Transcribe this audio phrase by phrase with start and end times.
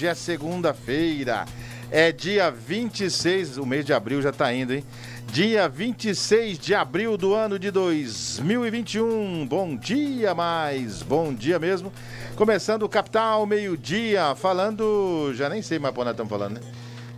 [0.00, 1.44] Hoje é segunda-feira.
[1.90, 4.82] É dia 26, o mês de abril já tá indo, hein?
[5.30, 9.46] Dia 26 de abril do ano de 2021.
[9.46, 11.92] Bom dia mais, bom dia mesmo.
[12.34, 16.60] Começando o Capital meio-dia, falando, já nem sei mais por nós estamos falando, né?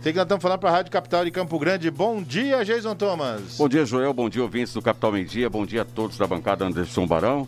[0.01, 1.89] Sei que nós estamos falando para a Rádio Capital de Campo Grande.
[1.89, 3.55] Bom dia, Jason Thomas.
[3.57, 4.13] Bom dia, Joel.
[4.13, 5.49] Bom dia, ouvintes do Capital Meio Dia.
[5.49, 7.47] Bom dia a todos da bancada Anderson Barão.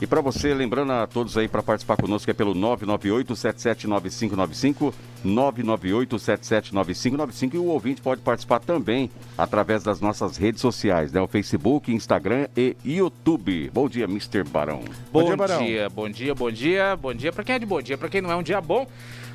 [0.00, 4.92] E para você, lembrando a todos aí para participar conosco é pelo 998-779595,
[5.24, 11.20] 998-779595 e o ouvinte pode participar também através das nossas redes sociais, né?
[11.20, 13.70] O Facebook, Instagram e YouTube.
[13.72, 14.42] Bom dia, Mr.
[14.42, 14.80] Barão.
[15.12, 15.64] Bom, bom dia, Barão.
[15.64, 17.32] dia, bom dia, bom dia, bom dia.
[17.32, 18.88] Para quem é de bom dia, para quem não é um dia bom,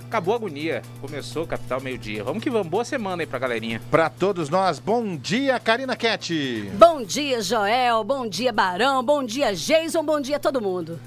[0.10, 0.82] Acabou a agonia.
[1.00, 2.24] Começou Capital meio-dia.
[2.24, 2.68] Vamos que vamos.
[2.68, 3.80] Boa semana aí pra galerinha.
[3.92, 6.34] Pra todos nós, bom dia, Karina Cat.
[6.74, 8.04] Bom dia, Joel.
[8.04, 9.04] Bom dia, Barão.
[9.04, 10.04] Bom dia, Jason.
[10.04, 11.00] Bom dia, todo mundo.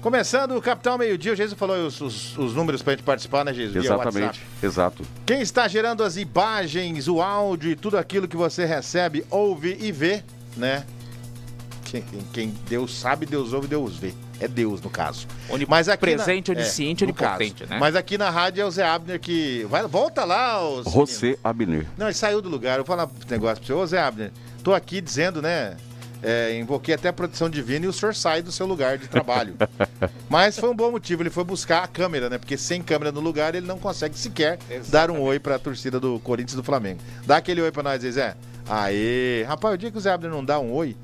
[0.00, 3.52] Começando o Capital Meio-Dia, o Jason falou os, os, os números pra gente participar, né,
[3.52, 3.80] Jason?
[3.80, 5.02] Exatamente, exato.
[5.26, 9.92] Quem está gerando as imagens, o áudio e tudo aquilo que você recebe, ouve e
[9.92, 10.22] vê,
[10.56, 10.86] né?
[11.90, 14.12] Quem, quem Deus sabe, Deus ouve, Deus vê.
[14.40, 15.26] É Deus, no caso.
[15.66, 16.60] Mas aqui presente, na...
[16.60, 17.78] onisciente, é, onipotente, né?
[17.78, 19.66] Mas aqui na rádio é o Zé Abner que.
[19.68, 20.84] Vai, volta lá, os.
[20.84, 21.86] Você Abner.
[21.96, 22.78] Não, ele saiu do lugar.
[22.78, 23.72] Eu vou falar um negócio pra você.
[23.72, 24.30] Ô, Zé Abner,
[24.62, 25.76] tô aqui dizendo, né?
[26.22, 29.54] É, invoquei até a proteção divina e o senhor sai do seu lugar de trabalho.
[30.28, 32.38] Mas foi um bom motivo, ele foi buscar a câmera, né?
[32.38, 34.90] Porque sem câmera no lugar ele não consegue sequer Exatamente.
[34.90, 37.00] dar um oi pra torcida do Corinthians e do Flamengo.
[37.24, 38.34] Dá aquele oi pra nós, Zé.
[38.68, 39.44] Aê!
[39.44, 40.96] Rapaz, o dia que o Zé Abner não dá um oi,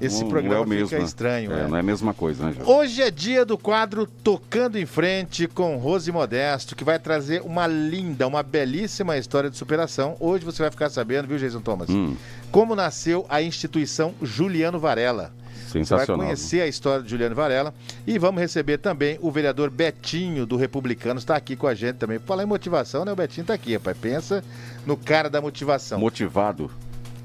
[0.00, 1.06] esse não, programa não é o mesmo, fica né?
[1.06, 1.52] estranho.
[1.52, 2.70] É, é, Não é a mesma coisa, né, Jorge?
[2.70, 7.66] Hoje é dia do quadro Tocando em Frente com Rose Modesto, que vai trazer uma
[7.66, 10.16] linda, uma belíssima história de superação.
[10.20, 11.88] Hoje você vai ficar sabendo, viu, Jason Thomas?
[11.90, 12.16] Hum.
[12.50, 15.32] Como nasceu a instituição Juliano Varela.
[15.68, 16.06] Sensacional.
[16.06, 17.74] Você vai conhecer a história de Juliano Varela
[18.06, 22.18] e vamos receber também o vereador Betinho do Republicano, está aqui com a gente também.
[22.18, 23.12] Falar em motivação, né?
[23.12, 23.96] O Betinho está aqui, rapaz.
[23.98, 24.42] Pensa
[24.86, 25.98] no cara da motivação.
[25.98, 26.70] Motivado.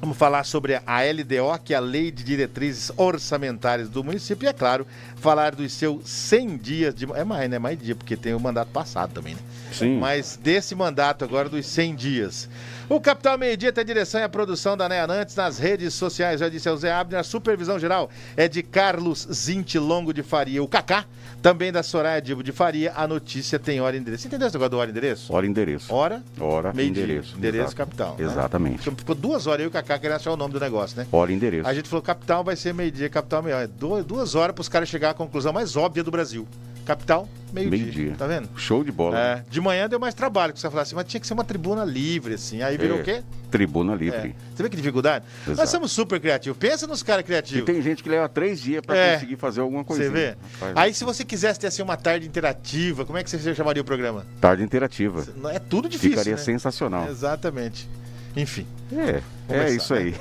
[0.03, 4.49] Vamos falar sobre a LDO, que é a Lei de Diretrizes Orçamentárias do município, e,
[4.49, 7.09] é claro, falar dos seus 100 dias de.
[7.13, 7.57] É mais, né?
[7.57, 9.39] Mais dia, porque tem o mandato passado também, né?
[9.71, 9.97] Sim.
[9.99, 12.49] Mas desse mandato agora dos 100 dias.
[12.93, 16.39] O Capital Meio Dia tem direção e a produção da Neanantes nas redes sociais.
[16.39, 20.61] Já disse o Zé Abner, a supervisão geral é de Carlos Zintilongo de Faria.
[20.61, 21.03] O Cacá,
[21.41, 22.93] também da Soraya Dibo de Faria.
[22.95, 24.21] A notícia tem hora e endereço.
[24.21, 25.33] Você entendeu esse negócio do hora e endereço?
[25.33, 25.91] Hora e endereço.
[25.91, 27.29] Hora, hora meio endereço.
[27.29, 27.37] Dia.
[27.39, 27.77] Endereço Exato.
[27.77, 28.15] capital.
[28.15, 28.25] Né?
[28.25, 28.91] Exatamente.
[28.91, 31.07] Ficou duas horas aí o Cacá querendo achar o nome do negócio, né?
[31.11, 31.67] Hora e endereço.
[31.67, 33.55] A gente falou capital vai ser meio-dia, capital meio.
[33.55, 36.47] É duas, duas horas para os caras chegar à conclusão mais óbvia do Brasil.
[36.85, 37.79] Capital, meio-dia.
[37.79, 38.15] Meio-dia.
[38.17, 38.49] Tá vendo?
[38.57, 39.17] Show de bola.
[39.17, 41.43] É, de manhã deu mais trabalho, que você falasse assim, mas tinha que ser uma
[41.43, 42.61] tribuna livre, assim.
[42.61, 43.23] Aí virou é, o quê?
[43.49, 44.29] Tribuna livre.
[44.29, 44.33] É.
[44.53, 45.25] Você vê que dificuldade?
[45.45, 45.57] Exato.
[45.57, 46.57] Nós somos super criativos.
[46.57, 47.63] Pensa nos caras criativos.
[47.63, 49.13] E tem gente que leva três dias para é.
[49.13, 50.03] conseguir fazer alguma coisa.
[50.03, 50.35] Você vê?
[50.75, 53.85] Aí se você quisesse ter assim uma tarde interativa, como é que você chamaria o
[53.85, 54.25] programa?
[54.41, 55.25] Tarde interativa.
[55.53, 56.11] É tudo difícil.
[56.11, 56.41] Ficaria né?
[56.41, 57.07] sensacional.
[57.07, 57.87] Exatamente.
[58.35, 58.65] Enfim.
[58.91, 60.15] É, é isso aí.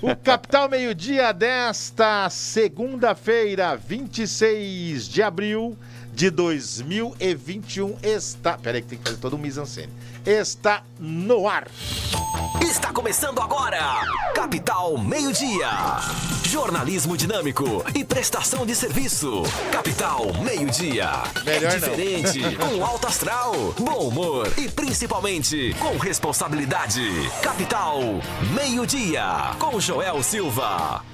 [0.00, 5.76] O Capital Meio-Dia desta segunda-feira, 26 de abril
[6.14, 8.56] de 2021 está.
[8.56, 9.92] Peraí, que tem que fazer todo um mise-en-scène.
[10.24, 11.68] Está no ar.
[12.62, 13.78] Está começando agora.
[14.34, 15.68] Capital Meio-Dia.
[16.44, 19.42] Jornalismo dinâmico e prestação de serviço.
[19.72, 21.10] Capital Meio-Dia.
[21.44, 22.54] Melhor é diferente, não.
[22.54, 27.02] com alto astral, bom humor e principalmente com responsabilidade.
[27.42, 28.00] Capital
[28.54, 29.56] Meio-Dia.
[29.58, 31.13] Com Joel Silva.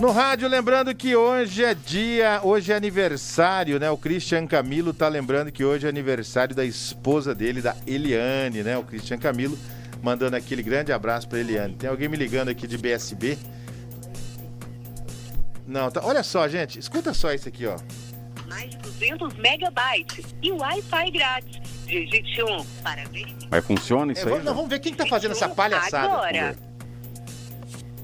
[0.00, 3.90] No rádio, lembrando que hoje é dia, hoje é aniversário, né?
[3.90, 8.76] O Christian Camilo tá lembrando que hoje é aniversário da esposa dele, da Eliane, né?
[8.76, 9.56] O Christian Camilo
[10.02, 11.74] mandando aquele grande abraço para Eliane.
[11.74, 13.38] Tem alguém me ligando aqui de BSB?
[15.66, 16.00] Não, tá.
[16.04, 17.76] Olha só, gente, escuta só isso aqui, ó.
[18.48, 21.60] Mais de 200 megabytes e Wi-Fi grátis.
[21.86, 22.64] Digite 1.
[22.82, 23.32] Parabéns.
[23.50, 24.30] Mas funciona isso é, aí?
[24.30, 26.12] Vamos, não, vamos ver quem tá fazendo essa palhaçada.
[26.12, 26.56] Agora.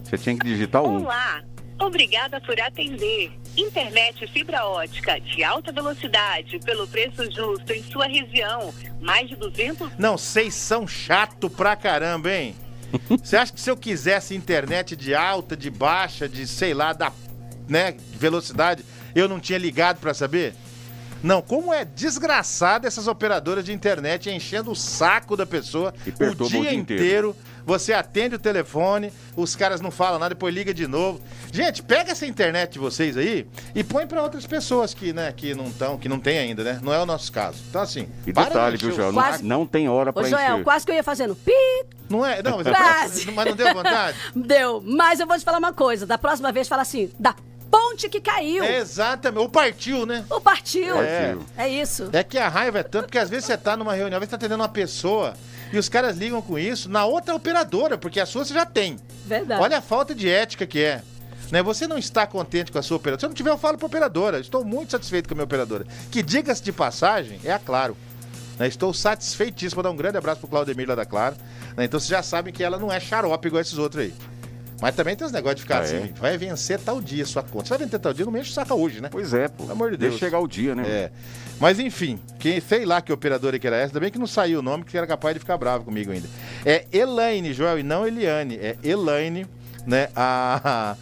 [0.05, 1.05] Você tinha que digitar um.
[1.05, 1.43] Olá.
[1.81, 3.33] Obrigada por atender.
[3.57, 8.73] Internet fibra ótica de alta velocidade pelo preço justo em sua região.
[9.01, 9.93] Mais de 200...
[9.99, 12.55] Não, vocês são chato pra caramba, hein?
[13.23, 17.13] Você acha que se eu quisesse internet de alta, de baixa, de sei lá, da
[17.69, 18.85] né, velocidade,
[19.15, 20.55] eu não tinha ligado para saber?
[21.23, 26.31] Não, como é desgraçado essas operadoras de internet enchendo o saco da pessoa o dia,
[26.31, 27.31] o dia inteiro.
[27.31, 27.37] inteiro
[27.71, 31.21] você atende o telefone, os caras não falam nada, depois liga de novo.
[31.53, 35.55] Gente, pega essa internet de vocês aí e põe para outras pessoas que, né, que
[35.55, 36.81] não estão, que não tem ainda, né?
[36.83, 37.63] Não é o nosso caso.
[37.69, 38.09] Então, assim.
[38.27, 39.13] E detalhe, viu, Joel?
[39.13, 39.45] Quase...
[39.45, 40.37] Não, tem hora para encher.
[40.37, 41.53] Joel, quase que eu ia fazendo pi.
[42.09, 42.43] Não é?
[42.43, 42.67] Não, mas,
[43.29, 44.19] é mas não deu vontade?
[44.35, 44.83] deu.
[44.85, 46.05] Mas eu vou te falar uma coisa.
[46.05, 47.37] Da próxima vez, fala assim, dá
[47.71, 48.65] ponte que caiu.
[48.65, 49.41] É, exatamente.
[49.41, 50.25] Ou partiu, né?
[50.31, 51.01] O partiu.
[51.01, 51.37] É.
[51.57, 52.11] É isso.
[52.13, 54.31] É que a raiva é tanto que às vezes você tá numa reunião, às vezes
[54.31, 55.35] tá atendendo uma pessoa
[55.73, 58.99] e os caras ligam com isso na outra operadora, porque a sua você já tem.
[59.25, 59.63] Verdade.
[59.63, 61.03] Olha a falta de ética que é.
[61.51, 61.63] Né?
[61.63, 63.21] Você não está contente com a sua operadora.
[63.21, 64.41] Se eu não tiver, eu falo para operadora.
[64.41, 65.87] Estou muito satisfeito com a minha operadora.
[66.11, 67.97] Que diga-se de passagem, é a Claro.
[68.59, 68.69] Né?
[68.69, 69.77] Estou satisfeitíssimo.
[69.77, 71.37] Vou dar um grande abraço pro Claudemir lá da Claro.
[71.77, 71.85] Né?
[71.85, 74.15] Então vocês já sabem que ela não é xarope igual esses outros aí.
[74.81, 77.67] Mas também tem os negócios de ficar Ah, assim, vai vencer tal dia sua conta.
[77.67, 79.09] Você vai vencer tal dia, não mexe o saco hoje, né?
[79.11, 79.65] Pois é, pô.
[79.65, 80.21] Pelo amor de Deixa Deus.
[80.21, 80.85] chegar o dia, né?
[80.87, 81.11] É.
[81.61, 84.63] Mas enfim, quem sei lá que operadora que era essa, bem que não saiu o
[84.63, 86.29] nome, que era capaz de ficar bravo comigo ainda.
[86.65, 88.57] É Elaine, Joel, e não Eliane.
[88.57, 89.47] É Elaine,
[89.87, 90.09] né?
[90.17, 90.97] A,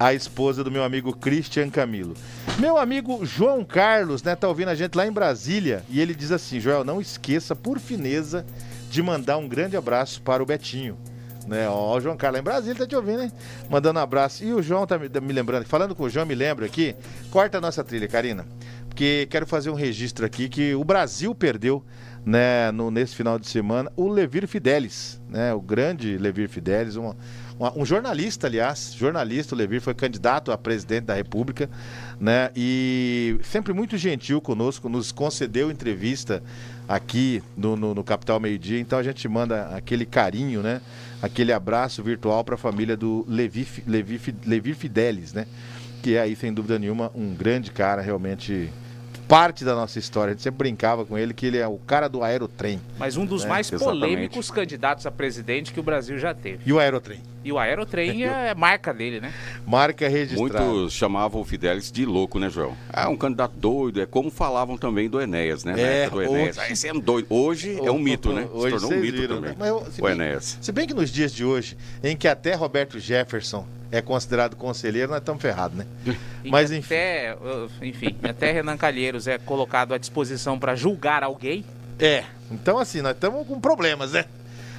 [0.00, 2.14] a esposa do meu amigo Christian Camilo.
[2.58, 6.32] Meu amigo João Carlos, né, tá ouvindo a gente lá em Brasília, e ele diz
[6.32, 8.44] assim: Joel, não esqueça, por fineza,
[8.90, 10.98] de mandar um grande abraço para o Betinho.
[11.46, 13.32] Né, ó, o João Carlos em Brasília tá te ouvindo, hein?
[13.68, 14.44] Mandando um abraço.
[14.44, 16.94] E o João tá me, lembrando, falando com o João, me lembra aqui.
[17.30, 18.46] Corta a nossa trilha, Karina.
[18.88, 21.82] Porque quero fazer um registro aqui que o Brasil perdeu,
[22.24, 25.54] né, no, nesse final de semana, o Levir Fidelis, né?
[25.54, 30.58] O grande Levir Fidelis, um, um, um jornalista, aliás, jornalista, o Levir foi candidato a
[30.58, 31.70] presidente da República,
[32.18, 32.50] né?
[32.54, 36.42] E sempre muito gentil conosco, nos concedeu entrevista
[36.86, 40.80] aqui no, no, no Capital Meio Dia, então a gente manda aquele carinho, né?
[41.22, 45.46] Aquele abraço virtual para a família do Levi, Levi, Levir Fidelis, né?
[46.02, 48.70] Que é aí, sem dúvida nenhuma, um grande cara, realmente
[49.30, 50.32] parte da nossa história.
[50.32, 52.80] A gente sempre brincava com ele que ele é o cara do aerotrem.
[52.98, 54.00] Mas um dos É, mais exatamente.
[54.00, 56.58] polêmicos candidatos a presidente que o Brasil já teve.
[56.66, 57.20] E o aerotrem?
[57.42, 59.32] E o Aerotrem é marca dele, né?
[59.66, 60.62] Marca registrada.
[60.62, 62.76] Muitos chamavam o Fidelis de louco, né, Joel?
[62.92, 65.72] Ah, um candidato doido, é como falavam também do Enéas, né?
[65.72, 66.58] Na É, época do Enéas.
[66.58, 67.26] hoje- Ah, esse é um doido.
[67.30, 68.42] Hoje é um mito, né?
[68.42, 69.50] Se Hoje tornou um mito viram, também.
[69.52, 69.56] né?
[69.58, 70.58] Mas eu- se o bem- Enéas.
[70.60, 75.10] Se bem que nos dias de hoje, em que até Roberto Jefferson é considerado conselheiro,
[75.10, 75.86] nós estamos ferrados, né?
[76.44, 76.94] E Mas enfim.
[76.94, 77.36] Até,
[77.82, 81.64] enfim, até Renan Calheiros é colocado à disposição para julgar alguém.
[81.98, 82.24] É.
[82.50, 84.24] Então, assim, nós estamos com problemas, né?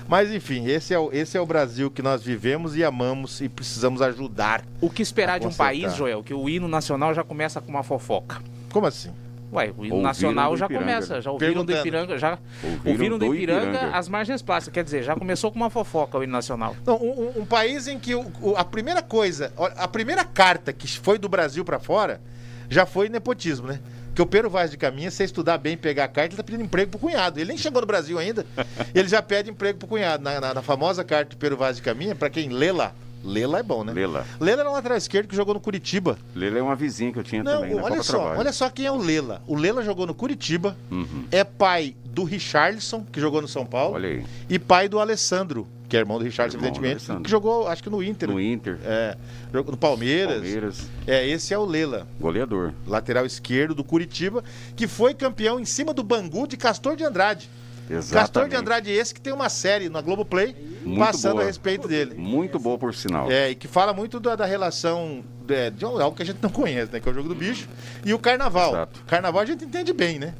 [0.07, 3.47] Mas enfim, esse é, o, esse é o Brasil que nós vivemos e amamos e
[3.47, 4.63] precisamos ajudar.
[4.81, 7.83] O que esperar de um país, Joel, que o hino nacional já começa com uma
[7.83, 8.41] fofoca.
[8.71, 9.11] Como assim?
[9.53, 11.21] Ué, o hino Ouviram nacional do já começa.
[11.21, 11.73] Já ouviram do.
[11.73, 13.97] Ipiranga, já Ouviram ouviram do do Ipiranga, Ipiranga.
[13.97, 14.73] as margens plásticas.
[14.73, 16.75] Quer dizer, já começou com uma fofoca o hino nacional.
[16.85, 20.71] Não, um, um- um país em que o- o- a primeira coisa, a primeira carta
[20.71, 22.21] que foi do Brasil pra fora
[22.69, 23.79] já foi nepotismo, né?
[24.07, 26.63] Porque o Pedro Vaz de Caminha, se estudar bem, pegar a carta, ele tá pedindo
[26.63, 27.39] emprego pro cunhado.
[27.39, 28.45] Ele nem chegou no Brasil ainda,
[28.95, 30.23] ele já pede emprego pro cunhado.
[30.23, 33.45] Na, na- na famosa carta de Pedro Vaz de Caminha, pra quem lê lá, lê
[33.45, 33.93] lá é bom, né?
[33.93, 34.25] Lela.
[34.39, 36.17] Lela era um lateral esquerdo que jogou no Curitiba.
[36.35, 38.39] Lela é uma vizinha que eu tinha Não, também olha Copa só, Trabalho.
[38.39, 39.41] olha só quem é o Lela.
[39.47, 41.25] O Lela jogou no Curitiba, Uhum.
[41.31, 44.25] é pai do Richarlison, que jogou no São Paulo, Olha aí.
[44.49, 47.23] e pai do Alessandro, que é irmão do Richarlison, Irmão do evidentemente, Alessandro.
[47.23, 48.29] que jogou, acho que no Inter.
[48.29, 49.15] No Inter, É,
[49.53, 50.35] jogou no Palmeiras.
[50.41, 52.73] Palmeiras, É, esse é o Lela, goleador.
[52.85, 54.43] lateral esquerdo do Curitiba,
[54.75, 57.49] que foi campeão em cima do Bangu de Castor de Andrade.
[57.89, 58.13] Exatamente.
[58.13, 61.43] Castor de Andrade esse que tem uma série na Globoplay Muito passando boa.
[61.43, 62.15] a respeito dele.
[62.15, 63.29] Muito boa, por sinal.
[63.31, 66.49] É, e que fala muito da, da relação é, de algo que a gente não
[66.49, 66.99] conhece, né?
[66.99, 67.67] Que é o jogo do bicho
[68.05, 68.71] e o carnaval.
[68.71, 69.03] Exato.
[69.05, 70.33] Carnaval a gente entende bem, né?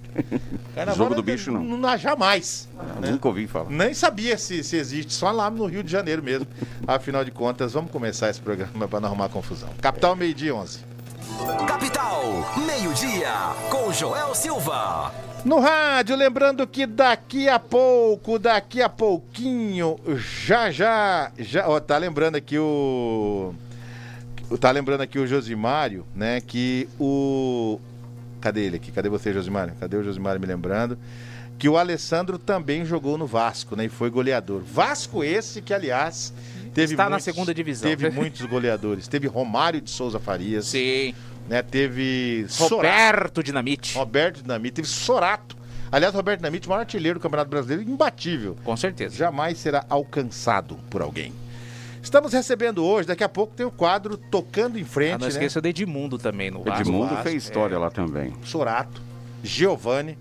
[0.74, 1.64] Carnaval Jogo do né, bicho, não.
[1.64, 2.70] não jamais.
[3.00, 3.12] né?
[3.12, 3.70] Nunca ouvi falar.
[3.70, 6.48] Nem sabia se, se existe, só lá no Rio de Janeiro mesmo.
[6.88, 9.70] Afinal de contas, vamos começar esse programa para não arrumar confusão.
[9.82, 10.80] Capital, meio-dia 11.
[11.68, 12.24] Capital,
[12.66, 13.32] meio-dia,
[13.70, 15.12] com Joel Silva.
[15.44, 20.00] No rádio, lembrando que daqui a pouco, daqui a pouquinho,
[20.46, 23.54] já já, já, ó, tá lembrando aqui o
[24.60, 27.80] tá lembrando aqui o Josimário, né, que o
[28.42, 28.92] Cadê ele aqui?
[28.92, 29.76] Cadê você, Josimário?
[29.80, 30.98] Cadê o Josimário me lembrando?
[31.60, 34.64] Que o Alessandro também jogou no Vasco, né, e foi goleador.
[34.64, 36.34] Vasco esse que, aliás,
[36.74, 37.90] teve Está na muitos- segunda divisão.
[37.90, 39.08] Teve muitos goleadores.
[39.08, 41.14] Teve Romário de Souza Farias, Sim.
[41.50, 41.62] né?
[41.62, 42.76] Teve Sorato.
[42.76, 43.98] Roberto Dinamite.
[43.98, 45.58] Roberto Dinamite, teve Sorato.
[45.92, 48.56] Aliás, Roberto Dinamite, o maior artilheiro do Campeonato Brasileiro, imbatível.
[48.64, 49.16] Com certeza.
[49.16, 51.34] Jamais será alcançado por alguém.
[52.02, 55.28] Estamos recebendo hoje, daqui a pouco tem o quadro Tocando em Ah, Frente, não né?
[55.28, 56.82] esqueça do Edmundo também no Vasco.
[56.82, 58.34] Edmundo Vasco, fez história lá também.
[58.44, 59.02] Sorato,
[59.44, 60.18] Giovani,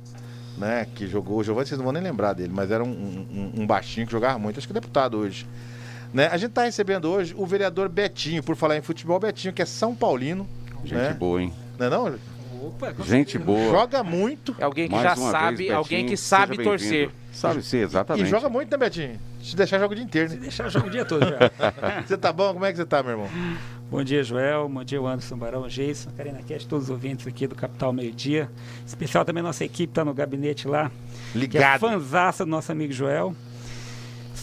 [0.59, 0.87] né?
[0.95, 1.38] Que jogou.
[1.38, 4.12] O Giovani, vocês não vão nem lembrar dele, mas era um, um- um baixinho que
[4.12, 5.47] jogava muito, acho que é deputado hoje.
[6.12, 6.26] Né?
[6.26, 9.67] A gente está recebendo hoje o vereador Betinho, por falar em futebol, Betinho, que é
[9.67, 10.49] São Paulino.
[10.83, 11.12] Gente né?
[11.12, 11.52] boa, hein?
[11.79, 12.19] Não é não?
[13.05, 13.71] Gente boa.
[13.71, 14.55] Joga muito.
[14.59, 17.11] É alguém que Mais já sabe, vez, alguém que sabe torcer.
[17.33, 18.26] Sabe ser, exatamente.
[18.26, 19.19] E joga muito, né, Betinho?
[19.43, 20.37] Se deixar, joga o dia inteiro, né?
[20.37, 21.38] Deixar o jogo o dia todo já.
[22.07, 22.52] Você tá bom?
[22.52, 23.29] Como é que você tá, meu irmão?
[23.90, 24.69] Bom dia, Joel.
[24.69, 28.12] Bom dia, o Anderson Barão, Jason, Karina Cash, todos os ouvintes aqui do Capital Meio
[28.12, 28.50] Dia.
[28.87, 30.90] Especial também nossa equipe tá no gabinete lá.
[31.33, 31.81] Que é Ligado.
[31.81, 33.35] fanzaça do nosso amigo Joel.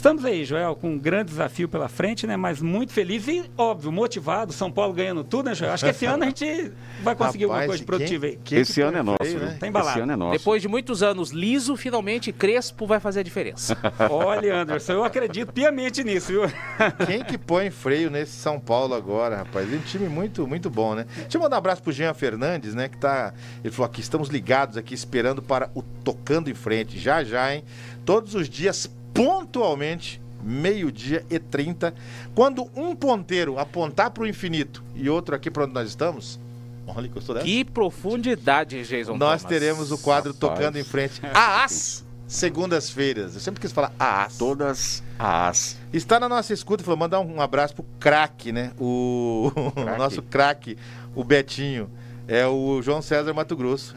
[0.07, 2.37] Estamos aí, Joel, com um grande desafio pela frente, né?
[2.37, 4.53] Mas muito feliz e, óbvio, motivado.
[4.53, 5.73] São Paulo ganhando tudo, né, Joel?
[5.73, 6.71] Acho que esse ano a gente
[7.03, 8.39] vai conseguir alguma Rapaz, coisa produtiva aí.
[8.41, 9.47] quem Esse que ano é nosso, freio, viu?
[9.49, 9.57] né?
[9.59, 9.97] Tá embalado.
[9.97, 10.37] Esse ano é nosso.
[10.37, 13.77] Depois de muitos anos liso, finalmente Crespo vai fazer a diferença.
[14.09, 16.43] Olha, Anderson, eu acredito piamente nisso, viu?
[17.05, 19.73] Quem que põe freio nesse São Paulo agora, rapaz?
[19.73, 21.05] É um time muito, muito bom, né?
[21.17, 22.87] Deixa eu mandar um abraço pro Jean Fernandes, né?
[22.87, 23.33] Que tá.
[23.61, 26.97] Ele falou aqui, estamos ligados aqui, esperando para o Tocando em Frente.
[26.97, 27.65] Já, já, hein?
[28.05, 31.93] Todos os dias, pontualmente, meio-dia e 30.
[32.36, 36.39] Quando um ponteiro apontar pro infinito e outro aqui para onde nós estamos.
[36.86, 37.45] Olha, gostou dessa?
[37.45, 39.43] que profundidade, Jason Nós Thomas.
[39.43, 40.53] teremos o quadro Rapaz.
[40.53, 43.33] Tocando em Frente às segundas-feiras.
[43.33, 44.38] Eu sempre quis falar às.
[44.38, 45.77] Todas as.
[45.91, 48.71] Está na nossa escuta, falou, mandar um abraço pro craque, né?
[48.79, 50.77] O, o nosso craque,
[51.13, 51.89] o Betinho.
[52.27, 53.96] É o João César Mato Grosso.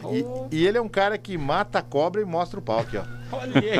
[0.50, 2.96] E, e ele é um cara que mata a cobra e mostra o pau aqui,
[2.96, 3.02] ó.
[3.32, 3.78] Olha aí.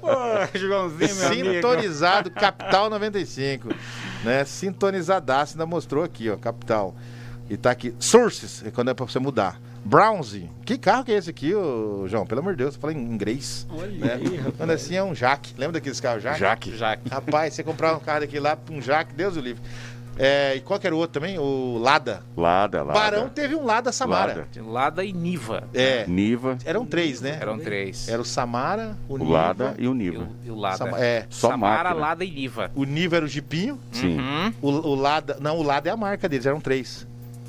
[0.00, 1.52] Ô, Joãozinho, meu amigo.
[1.54, 3.68] Sintonizado, Capital 95.
[4.24, 4.44] Né?
[4.44, 6.94] Sintonizadaço, ainda mostrou aqui, ó, Capital.
[7.50, 9.60] E tá aqui, Sources, é quando é pra você mudar.
[9.84, 10.50] Brownsy.
[10.66, 12.26] Que carro que é esse aqui, ô, João?
[12.26, 13.66] Pelo amor de Deus, você fala em inglês.
[13.70, 14.12] Olha Né?
[14.14, 14.52] aí.
[14.56, 15.54] Quando assim é um Jaque.
[15.56, 16.38] Lembra daqueles carros Jaque?
[16.40, 16.76] Jaque.
[16.76, 17.08] Jaque.
[17.08, 19.62] Rapaz, você comprar um carro daqui lá, um Jaque, Deus o livre.
[20.18, 21.38] É, e qual que era o outro também?
[21.38, 22.22] O Lada.
[22.36, 22.98] Lada, Lada.
[22.98, 24.32] Barão teve um Lada Samara.
[24.34, 24.48] Lada.
[24.50, 25.64] De Lada e Niva.
[25.72, 27.38] É, Niva, eram três, né?
[27.40, 28.08] Eram três.
[28.08, 29.30] Era o Samara, o, o Niva.
[29.30, 30.22] Lada e o E Niva.
[30.24, 30.76] o, e o Lada.
[30.76, 32.00] Sama- é, Só Samara, máquina.
[32.06, 32.70] Lada e Niva.
[32.74, 33.78] o Niva era o Jipinho.
[33.92, 34.18] Sim.
[34.18, 34.52] Uhum.
[34.60, 35.36] O, o Lada.
[35.40, 37.06] Não, o Lada é a marca deles, eram três.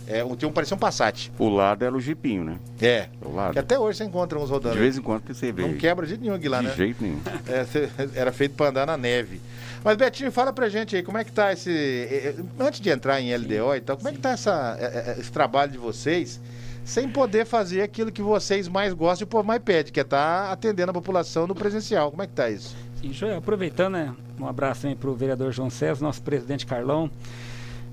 [0.07, 1.31] É, um- tinha um parecia um Passat.
[1.37, 2.57] O Lada era o jipinho, né?
[2.81, 3.09] É.
[3.21, 3.59] O Que Lada.
[3.59, 4.73] até hoje você encontra uns rodando.
[4.73, 5.61] De vez em quando você vê.
[5.61, 6.73] Não quebra de nenhum aqui lá, De né?
[6.75, 7.19] jeito nenhum.
[7.47, 9.39] É, era feito pra andar na neve.
[9.83, 11.69] Mas, Betinho, fala pra gente aí, como é que tá esse.
[11.71, 15.15] eh, eh, Antes de entrar em LDO e tal, como é que tá essa, eh,
[15.19, 16.39] esse trabalho de vocês
[16.83, 20.03] sem poder fazer aquilo que vocês mais gostam e o povo mais pede, que é
[20.03, 22.09] estar atendendo a população no presencial.
[22.09, 22.75] Como é que tá isso?
[22.99, 27.09] Sim, Joel, aproveitando, né, um abraço aí para o vereador João César, nosso presidente Carlão.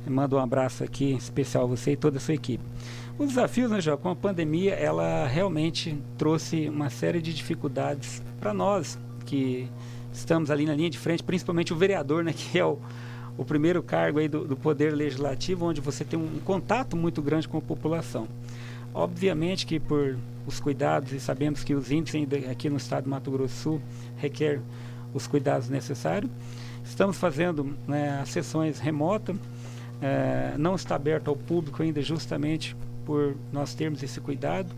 [0.06, 2.62] Manda um abraço aqui especial a você e toda a sua equipe.
[3.18, 8.54] Os desafios, né, Joel, com a pandemia, ela realmente trouxe uma série de dificuldades para
[8.54, 9.68] nós que
[10.16, 12.78] estamos ali na linha de frente, principalmente o vereador, né, que é o,
[13.36, 17.46] o primeiro cargo aí do, do Poder Legislativo, onde você tem um contato muito grande
[17.46, 18.26] com a população.
[18.94, 23.30] Obviamente que por os cuidados, e sabemos que os índices aqui no estado do Mato
[23.30, 23.82] Grosso do Sul
[24.16, 24.60] requer
[25.12, 26.30] os cuidados necessários,
[26.84, 29.36] estamos fazendo né, as sessões remotas,
[30.00, 34.68] eh, não está aberto ao público ainda justamente por nós termos esse cuidado.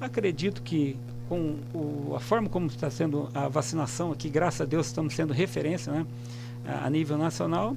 [0.00, 0.96] Acredito que
[1.28, 5.32] com o- a forma como está sendo a vacinação aqui, graças a Deus estamos sendo
[5.32, 6.06] referência né,
[6.82, 7.76] a nível nacional.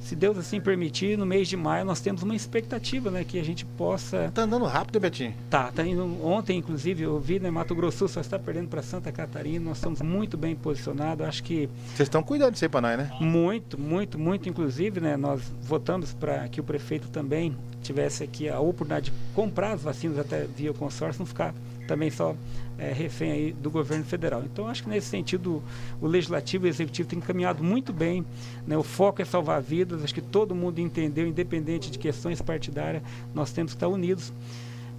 [0.00, 3.42] Se Deus assim permitir, no mês de maio nós temos uma expectativa né, que a
[3.42, 5.32] gente possa Tá andando rápido, Betinho?
[5.48, 6.04] Tá, tá indo.
[6.22, 7.50] Ontem, inclusive, eu vi, né?
[7.50, 9.64] Mato Grosso só está perdendo para Santa Catarina.
[9.64, 11.26] Nós estamos muito bem posicionados.
[11.26, 13.10] Acho que Vocês estão cuidando disso aí pra nós, né?
[13.18, 15.16] muito, muito, muito, inclusive, né?
[15.16, 20.18] Nós votamos para que o prefeito também tivesse aqui a oportunidade de comprar as vacinas
[20.18, 21.54] até via consórcio, não ficar
[21.86, 22.34] também só
[22.78, 24.42] é, refém aí do governo federal.
[24.44, 25.62] Então, acho que nesse sentido,
[26.00, 28.24] o legislativo e o executivo têm caminhado muito bem.
[28.66, 28.76] Né?
[28.76, 30.02] O foco é salvar vidas.
[30.02, 33.02] Acho que todo mundo entendeu, independente de questões partidárias,
[33.34, 34.32] nós temos que estar unidos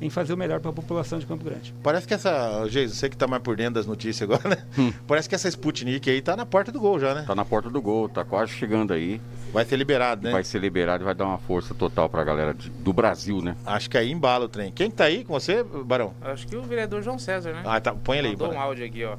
[0.01, 1.74] em fazer o melhor para a população de Campo Grande.
[1.82, 2.68] Parece que essa.
[2.68, 4.92] Jesus, você que tá mais por dentro das notícias agora, né?
[5.08, 7.24] Parece que essa Sputnik aí tá na porta do gol já, né?
[7.25, 9.22] Tá na porta do gol, tá quase chegando aí.
[9.55, 10.31] Vai ser liberado, né?
[10.31, 13.55] Vai ser liberado e vai dar uma força total pra galera de- do Brasil, né?
[13.65, 14.71] Acho que aí embala o trem.
[14.71, 16.13] Quem que tá aí com você, Barão?
[16.21, 17.62] Acho que o vereador João César, né?
[17.65, 17.93] Ah, tá.
[17.93, 19.15] Põe ele aí, Mandou um áudio aqui, ó.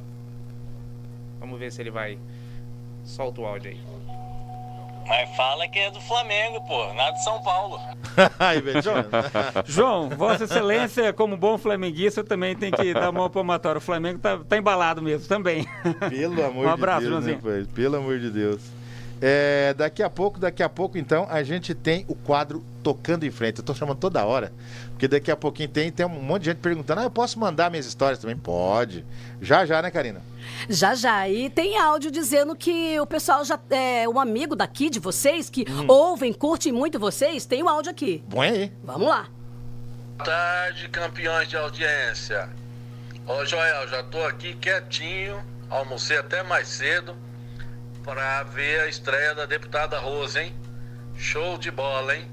[1.40, 2.18] Vamos ver se ele vai.
[3.04, 3.80] Solta o áudio aí.
[5.08, 7.78] Mas fala que é do Flamengo, pô, nada de São Paulo.
[8.40, 8.60] Aí.
[9.64, 13.78] João, Vossa Excelência, como bom flamenguista, também tem que dar mão palmatória.
[13.78, 15.64] O Flamengo tá, tá embalado mesmo também.
[16.10, 17.64] Pelo amor Um abraço, de Deus, né, Joãozinho.
[17.66, 17.72] pai?
[17.72, 18.60] Pelo amor de Deus.
[19.20, 23.30] É, daqui a pouco, daqui a pouco, então, a gente tem o quadro Tocando em
[23.30, 23.58] Frente.
[23.58, 24.52] Eu tô chamando toda hora,
[24.90, 27.70] porque daqui a pouquinho tem, tem um monte de gente perguntando: ah, eu posso mandar
[27.70, 28.36] minhas histórias também?
[28.36, 29.04] Pode.
[29.40, 30.20] Já, já, né, Karina?
[30.68, 31.28] Já, já.
[31.28, 33.58] E tem áudio dizendo que o pessoal já.
[33.70, 35.86] É, um amigo daqui de vocês que Hum.
[35.88, 38.22] ouvem, curtem muito vocês, tem o áudio aqui.
[38.30, 38.72] Põe aí.
[38.84, 39.26] Vamos lá.
[40.18, 42.48] Boa tarde, campeões de audiência.
[43.26, 47.16] Ô Joel, já tô aqui quietinho, almocei até mais cedo
[48.06, 50.54] para ver a estreia da deputada Rosa, hein?
[51.16, 52.30] Show de bola, hein?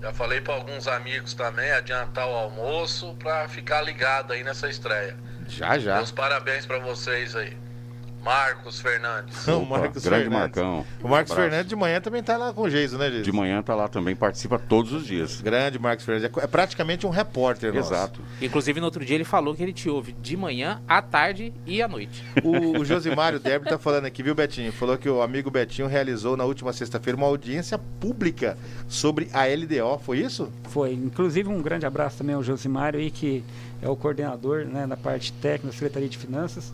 [0.00, 5.16] Já falei para alguns amigos também adiantar o almoço para ficar ligado aí nessa estreia.
[5.48, 5.96] Já, já.
[5.96, 7.56] Meus parabéns para vocês aí.
[8.26, 9.46] Marcos Fernandes.
[9.46, 10.56] O Opa, Marcos grande Fernandes.
[10.56, 10.86] Marcão.
[11.00, 11.34] O Marcos Abraço.
[11.34, 13.22] Fernandes de manhã também tá lá com o Geiso, né, Geiso?
[13.22, 15.40] De manhã tá lá também, participa todos os dias.
[15.40, 16.36] Grande Marcos Fernandes.
[16.36, 17.92] É é praticamente um repórter nosso.
[17.92, 18.20] Exato.
[18.42, 21.80] Inclusive, no outro dia ele falou que ele te ouve de manhã, à tarde e
[21.80, 22.24] à noite.
[22.42, 24.72] O, o Josimário Derby tá falando aqui, viu, Betinho?
[24.72, 30.00] Falou que o amigo Betinho realizou na última sexta-feira uma audiência pública sobre a LDO.
[30.00, 30.50] Foi isso?
[30.64, 30.92] Foi.
[30.92, 33.44] Inclusive, um grande abraço também ao Josimário aí, que
[33.80, 36.72] é o coordenador né, da parte técnica da Secretaria de Finanças.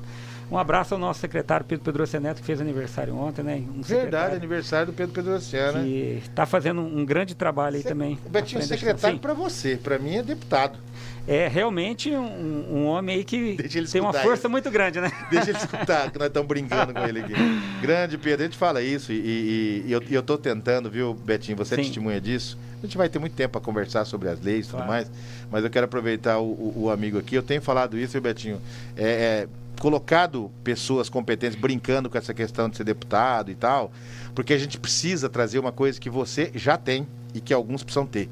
[0.50, 3.62] Um abraço ao nosso secretário Pedro Pedro Neto, que fez aniversário ontem, né?
[3.74, 5.84] Um Verdade, aniversário do Pedro Pedrociano, né?
[5.84, 8.18] que está fazendo um grande trabalho aí também.
[8.26, 10.78] O Betinho é secretário pra você, pra mim é deputado.
[11.26, 13.56] É realmente um, um homem aí que
[13.90, 14.50] tem uma força isso.
[14.50, 15.10] muito grande, né?
[15.30, 17.32] Deixa ele escutar, que nós estamos brincando com ele aqui.
[17.80, 21.14] Grande Pedro, a gente fala isso e, e- e eu, e eu tô tentando, viu,
[21.14, 21.84] Betinho, você é Sim.
[21.84, 22.58] testemunha disso.
[22.82, 24.90] A gente vai ter muito tempo para conversar sobre as leis e tudo Claro.
[24.92, 25.10] mais,
[25.50, 27.36] mas eu quero aproveitar o, o- o amigo aqui.
[27.36, 28.60] Eu tenho falado isso, viu, Betinho?
[28.96, 29.48] É, é,
[29.82, 33.90] colocado pessoas competentes brincando com essa questão de ser deputado e tal,
[34.32, 38.06] porque a gente precisa trazer uma coisa que você já tem e que alguns precisam
[38.06, 38.28] ter.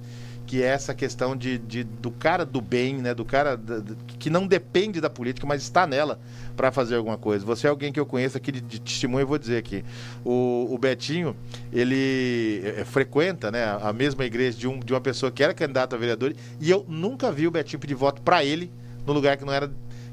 [0.46, 3.12] Que é essa questão de, de- do cara do bem, né?
[3.14, 3.82] Do cara da-
[4.16, 6.20] que não depende da política, mas está nela
[6.56, 7.44] para fazer alguma coisa.
[7.44, 9.84] Você é alguém que eu conheço aqui de, de testemunho, eu vou dizer aqui.
[10.24, 11.34] O, o Betinho,
[11.72, 15.96] ele eh, frequenta né, a mesma igreja de, um, de uma pessoa que era candidata
[15.96, 18.70] a vereador e eu nunca vi o Betinho pedir voto para ele
[19.04, 19.68] no lugar que não era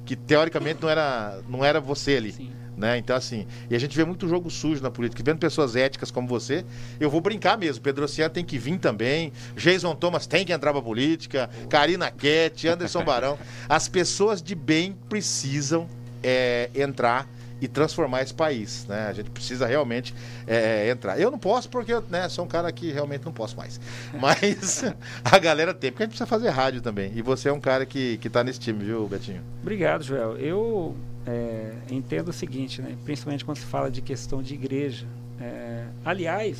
[0.07, 2.31] que teoricamente não era não era você ali.
[2.31, 2.51] Sim.
[2.77, 2.95] Né?
[2.99, 5.23] Então, assim, e a gente vê muito jogo sujo na política.
[5.25, 6.63] Vendo pessoas éticas como você,
[6.99, 7.81] eu vou brincar mesmo.
[7.81, 9.33] Pedro Oceano tem que vir também.
[9.55, 11.49] Jason Thomas tem que entrar pra política.
[11.69, 13.37] Karina Kett, Anderson Barão.
[13.67, 15.87] As pessoas de bem precisam
[16.23, 17.27] é, entrar
[17.61, 19.07] e transformar esse país, né?
[19.07, 20.13] A gente precisa realmente
[20.45, 21.19] é, entrar.
[21.19, 23.79] Eu não posso porque eu né, sou um cara que realmente não posso mais.
[24.19, 24.83] Mas
[25.23, 27.11] a galera tem, porque a gente precisa fazer rádio também.
[27.15, 29.41] E você é um cara que, que tá nesse time, viu, Betinho?
[29.61, 30.37] Obrigado, Joel.
[30.37, 30.95] Eu
[31.25, 32.95] é, entendo o seguinte, né?
[33.03, 35.05] principalmente quando se fala de questão de igreja.
[35.39, 36.57] É, aliás,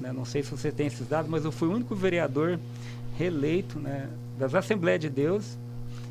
[0.00, 2.58] né, não sei se você tem esses dados, mas eu fui o único vereador
[3.18, 4.08] reeleito né,
[4.38, 5.56] das Assembleias de Deus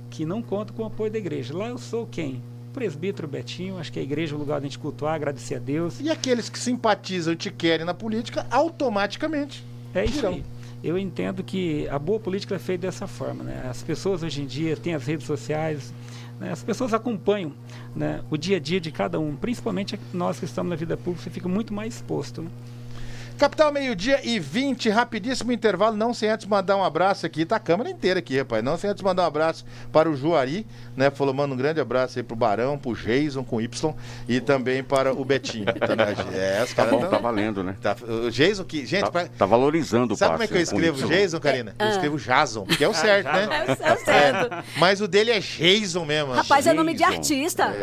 [0.09, 1.55] que não conta com o apoio da igreja.
[1.55, 2.41] Lá eu sou quem?
[2.75, 5.59] Presbítero Betinho, acho que a igreja é o lugar de a gente cultuar, agradecer a
[5.59, 6.01] Deus.
[6.01, 9.63] E aqueles que simpatizam e te querem na política, automaticamente.
[9.93, 10.43] É isso aí.
[10.83, 13.45] Eu entendo que a boa política é feita dessa forma.
[13.45, 13.65] Né?
[13.69, 15.93] As pessoas hoje em dia têm as redes sociais,
[16.37, 16.51] né?
[16.51, 17.53] as pessoas acompanham
[17.95, 21.23] né, o dia a dia de cada um, principalmente nós que estamos na vida pública,
[21.23, 22.41] você fica muito mais exposto.
[22.41, 22.49] Né?
[23.37, 27.59] Capital meio-dia e 20, rapidíssimo intervalo, não sem antes mandar um abraço aqui, tá a
[27.59, 31.33] câmera inteira aqui, rapaz, não sem antes mandar um abraço para o Juari, né, falou,
[31.33, 33.93] manda um grande abraço aí pro Barão, pro Jason com Y
[34.29, 35.65] e também para o Betinho.
[35.65, 36.15] Tá, né?
[36.33, 37.75] é, os Tá bom, tão- tá valendo, né?
[37.81, 40.61] tá- o Jason que, gente, Tá, pra- tá valorizando o sabe como é que eu
[40.61, 41.17] escrevo com Y.
[41.21, 41.75] Jason, Karina?
[41.77, 43.49] Eu escrevo Jason, que é o certo, né?
[43.67, 44.63] É, é certo.
[44.77, 46.31] Mas o dele é Jason mesmo.
[46.31, 47.73] Rapaz, é nome de artista.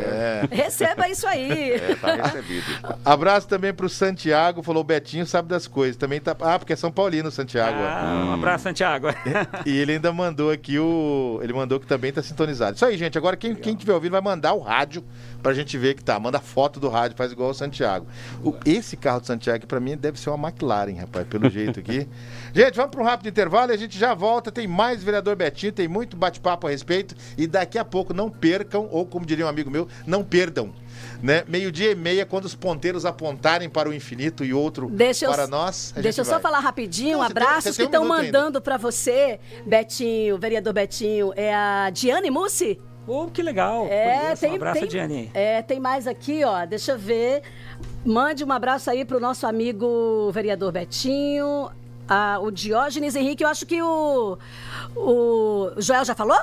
[0.51, 1.73] Receba isso aí.
[1.73, 2.65] É, tá recebido.
[3.05, 5.97] Abraço também pro Santiago, falou o Betinho sabe das coisas.
[5.97, 7.77] Também tá, ah, porque é São Paulino, Santiago.
[7.81, 9.09] Ah, um abraço, Santiago.
[9.67, 11.39] E ele ainda mandou aqui o.
[11.43, 12.77] Ele mandou que também tá sintonizado.
[12.77, 13.17] Isso aí, gente.
[13.17, 15.05] Agora, quem, quem tiver ouvindo vai mandar o rádio
[15.43, 16.19] pra gente ver que tá.
[16.19, 18.07] Manda foto do rádio, faz igual o Santiago.
[18.43, 22.09] O- esse carro do Santiago pra mim, deve ser uma McLaren, rapaz, pelo jeito aqui.
[22.55, 24.51] gente, vamos pra um rápido intervalo e a gente já volta.
[24.51, 27.15] Tem mais vereador Betinho, tem muito bate-papo a respeito.
[27.37, 30.73] E daqui a pouco não percam, ou como diria um amigo meu, não perdam.
[31.23, 31.45] Né?
[31.47, 35.47] Meio-dia e meia, quando os ponteiros apontarem para o infinito e outro Deixa eu- para
[35.47, 35.93] nós.
[35.97, 36.43] a Deixa eu gente só vai.
[36.43, 38.15] falar rapidinho, Não, você tem- abraços você que um estão ainda.
[38.25, 41.33] mandando pra você, Betinho, vereador Betinho.
[41.37, 42.81] É a Diane Mussi?
[43.07, 43.87] Oh, que legal.
[43.89, 45.31] É, tem, um abraço, tem, Diane.
[45.35, 46.65] É, tem mais aqui, ó.
[46.67, 47.43] Deixa eu ver.
[48.05, 51.71] Mande um abraço aí pro nosso amigo vereador Betinho,
[52.09, 53.43] a- o Diógenes Henrique.
[53.45, 54.39] Eu acho que o,
[54.97, 56.39] o Joel já falou?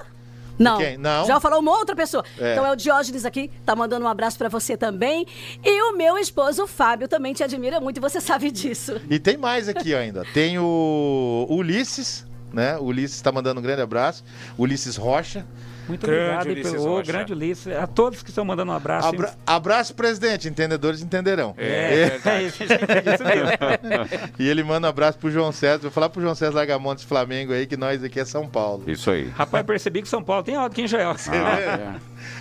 [0.59, 0.77] Não.
[0.77, 0.97] quem?
[0.97, 1.25] Não.
[1.25, 2.23] Já falou uma outra pessoa.
[2.37, 2.51] É.
[2.51, 5.25] Então é o Diógenes aqui, tá mandando um abraço pra você também.
[5.63, 8.99] E o meu esposo, o Fábio, também te admira muito e você sabe disso.
[9.09, 10.25] E tem mais aqui ainda.
[10.33, 12.77] Tem o Ulisses, né?
[12.77, 14.23] O Ulisses tá mandando um grande abraço.
[14.57, 15.45] Ulisses Rocha.
[15.89, 17.11] Muito Grande obrigado pelo Rocha.
[17.11, 17.75] grande Ulisses.
[17.75, 19.07] A todos que estão mandando um abraço.
[19.09, 20.47] Abra- abraço, presidente.
[20.47, 21.53] Entendedores entenderão.
[21.57, 24.29] É, É, isso, isso mesmo.
[24.39, 25.79] E ele manda um abraço pro João César.
[25.81, 28.83] Vou falar pro João César Largamontes Flamengo aí que nós aqui é São Paulo.
[28.87, 29.27] Isso aí.
[29.35, 31.15] Rapaz, percebi que São Paulo tem alto aqui em Joel.
[31.29, 31.95] Ah, é.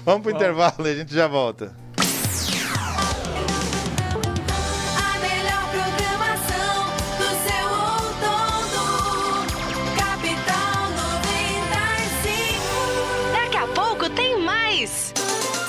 [0.04, 1.72] Vamos pro intervalo e a gente já volta.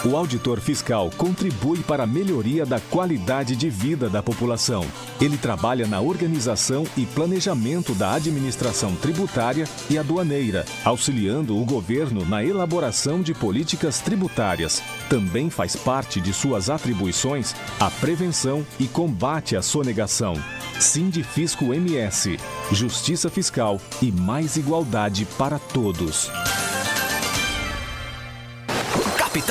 [0.10, 4.84] O auditor fiscal contribui para a melhoria da qualidade de vida da população.
[5.22, 12.44] Ele trabalha na organização e planejamento da administração tributária e aduaneira, auxiliando o governo na
[12.44, 14.82] elaboração de políticas tributárias.
[15.08, 20.34] Também faz parte de suas atribuições a prevenção e combate à sonegação.
[20.80, 22.40] Sindifisco MS,
[22.72, 26.32] Justiça Fiscal e mais igualdade para todos.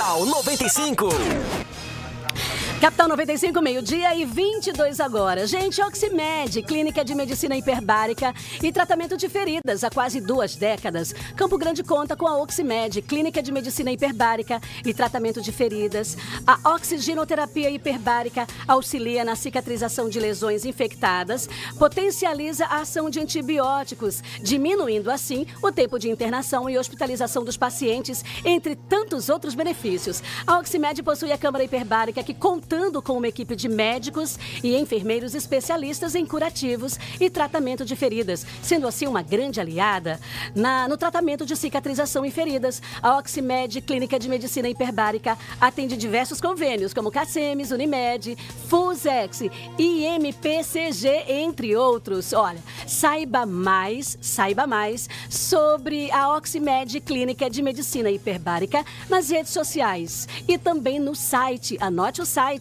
[0.09, 1.78] Capital 95.
[2.81, 5.49] Capital 95, meio-dia e 22 agora.
[5.49, 11.13] Gente, Oximed, clínica de medicina hiperbárica e tratamento de feridas há quase duas décadas.
[11.35, 16.17] Campo Grande conta com a Oximed, clínica de medicina hiperbárica e tratamento de feridas.
[16.47, 21.49] A oxigenoterapia hiperbárica auxilia na cicatrização de lesões infectadas,
[21.81, 28.25] potencializa a ação de antibióticos, diminuindo assim o tempo de internação e hospitalização dos pacientes,
[28.45, 30.23] entre tantos outros benefícios.
[30.47, 32.35] A Oximed possui a câmara hiperbárica que
[32.69, 38.45] contando com uma equipe de médicos e enfermeiros especialistas em curativos e tratamento de feridas,
[38.63, 40.21] sendo assim uma grande aliada
[40.55, 42.83] na- no tratamento de cicatrização em feridas.
[43.03, 48.37] A Oximed, Clínica de Medicina Hiperbárica, atende diversos convênios, como CACEMES, Unimed,
[48.69, 49.41] Fusex
[49.79, 52.35] e MPCG, entre outros.
[52.35, 60.29] Olha, saiba mais, saiba mais sobre a Oximed Clínica de Medicina Hiperbárica nas redes sociais
[60.47, 61.79] e também no site.
[61.81, 62.58] Anote o site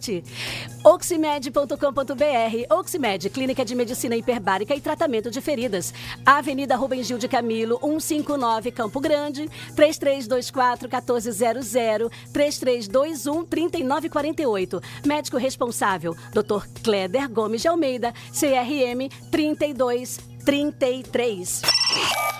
[0.84, 2.74] oximed.com.br.
[2.74, 5.94] Oximed, Clínica de Medicina Hiperbárica e Tratamento de Feridas.
[6.24, 14.80] Avenida Rubem Gil de Camilo, 159, Campo Grande, 3324 1400 3321 3948.
[15.04, 16.66] Médico responsável, Dr.
[16.82, 21.62] Kleder Gomes de Almeida, CRM 3233.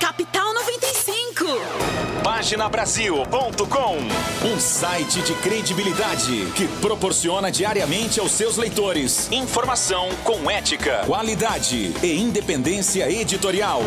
[0.01, 1.88] Capital 95.
[2.29, 3.97] Paginabrasil.com
[4.47, 12.21] Um site de credibilidade que proporciona diariamente aos seus leitores informação com ética, qualidade e
[12.21, 13.81] independência editorial.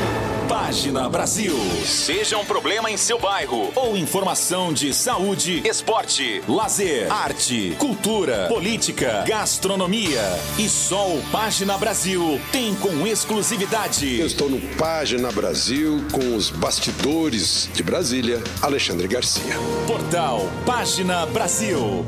[0.52, 1.56] Página Brasil.
[1.86, 9.24] Seja um problema em seu bairro ou informação de saúde, esporte, lazer, arte, cultura, política,
[9.26, 10.22] gastronomia.
[10.60, 14.20] E só o Página Brasil tem com exclusividade.
[14.20, 18.31] Eu estou no Página Brasil com os bastidores de Brasília,
[18.62, 19.56] Alexandre Garcia.
[19.88, 22.06] Portal Página Brasil.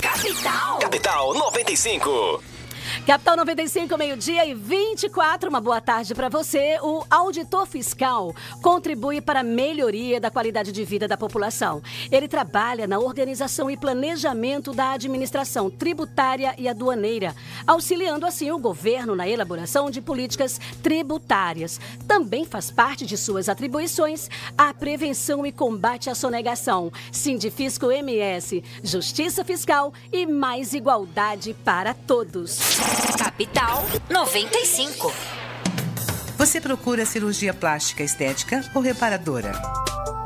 [0.00, 0.78] Capital.
[0.80, 2.55] Capital 95.
[3.06, 5.48] Capital 95, meio-dia e 24.
[5.48, 6.76] Uma boa tarde para você.
[6.82, 11.80] O auditor fiscal contribui para a melhoria da qualidade de vida da população.
[12.10, 17.32] Ele trabalha na organização e planejamento da administração tributária e aduaneira,
[17.64, 21.80] auxiliando assim o governo na elaboração de políticas tributárias.
[22.08, 29.44] Também faz parte de suas atribuições a prevenção e combate à sonegação, Sindifisco MS, Justiça
[29.44, 32.95] Fiscal e mais igualdade para todos.
[33.18, 35.12] Capital 95.
[36.38, 39.52] Você procura cirurgia plástica estética ou reparadora?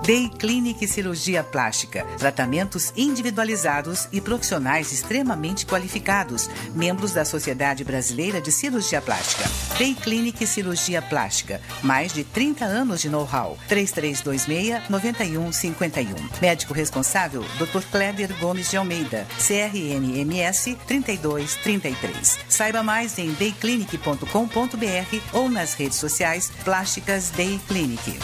[0.02, 2.06] Day Clinic Cirurgia Plástica.
[2.18, 9.44] Tratamentos individualizados e profissionais extremamente qualificados, membros da Sociedade Brasileira de Cirurgia Plástica.
[9.78, 11.60] Day Clinic Cirurgia Plástica.
[11.82, 13.58] Mais de 30 anos de know-how.
[13.68, 16.40] 3326-9151.
[16.40, 17.82] Médico responsável, Dr.
[17.90, 19.26] Kleber Gomes de Almeida.
[19.38, 22.38] CRNMS 3233.
[22.48, 28.18] Saiba mais em dayclinic.com.br ou nas redes sociais Plásticas Day Clinic.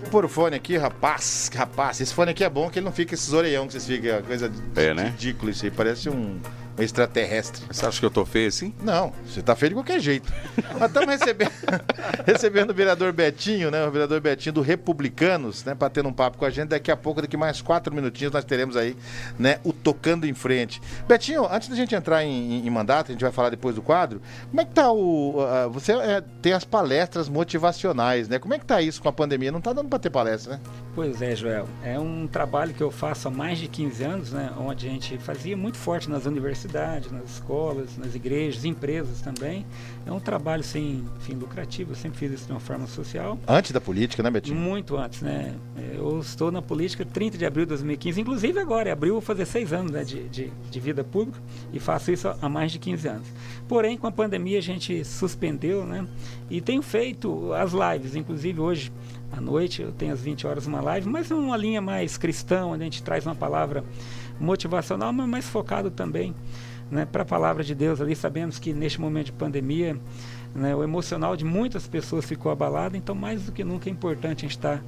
[0.00, 1.50] Vou pôr o fone aqui, rapaz.
[1.54, 4.22] Rapaz, esse fone aqui é bom que ele não fica esses orelhão que vocês ficam.
[4.22, 5.08] Coisa É, né?
[5.10, 5.70] ridícula isso aí.
[5.70, 6.40] Parece um,
[6.78, 7.62] um extraterrestre.
[7.70, 8.72] Você acha que eu tô feio assim?
[8.82, 10.32] Não, você tá feio de qualquer jeito.
[10.78, 11.50] Nós estamos recebendo,
[12.26, 13.84] recebendo o vereador Betinho, né?
[13.86, 15.74] O vereador Betinho do Republicanos, né?
[15.74, 16.68] Batendo um papo com a gente.
[16.68, 18.96] Daqui a pouco, daqui mais quatro minutinhos, nós teremos aí,
[19.38, 19.58] né?
[19.64, 20.80] O Tocando em Frente.
[21.08, 23.82] Betinho, antes da gente entrar em, em- em mandato, a gente vai falar depois do
[23.82, 24.20] quadro.
[24.48, 25.34] Como é que tá o.
[25.72, 28.38] você é, tem as palestras motivacionais, né?
[28.38, 29.50] Como é que tá isso com a pandemia?
[29.50, 30.60] Não tá dando pra ter palestra, né?
[30.98, 31.68] Pois é, Joel.
[31.80, 34.52] É um trabalho que eu faço há mais de 15 anos, né?
[34.58, 39.64] Onde a gente fazia muito forte nas universidades, nas escolas, nas igrejas, empresas também.
[40.04, 43.38] É um trabalho sem fim lucrativo, eu sempre fiz isso de uma forma social.
[43.46, 44.58] Antes da política, né, Betinho?
[44.58, 45.54] Muito antes, né?
[45.94, 49.46] Eu estou na política 30 de abril de 2015, inclusive agora, em abril, vou fazer
[49.46, 51.38] seis anos né, de, de, de vida pública
[51.72, 53.28] e faço isso há mais de 15 anos.
[53.68, 56.04] Porém, com a pandemia, a gente suspendeu, né?
[56.50, 58.90] E tenho feito as lives, inclusive hoje
[59.32, 62.82] à noite, eu tenho às 20 horas uma live, mas uma linha mais cristã, onde
[62.82, 63.84] a gente traz uma palavra
[64.40, 66.34] motivacional, mas mais focado também
[66.90, 68.16] né, para a palavra de Deus ali.
[68.16, 69.96] Sabemos que neste momento de pandemia,
[70.54, 74.38] né, o emocional de muitas pessoas ficou abalado, então mais do que nunca é importante
[74.44, 74.82] a gente estar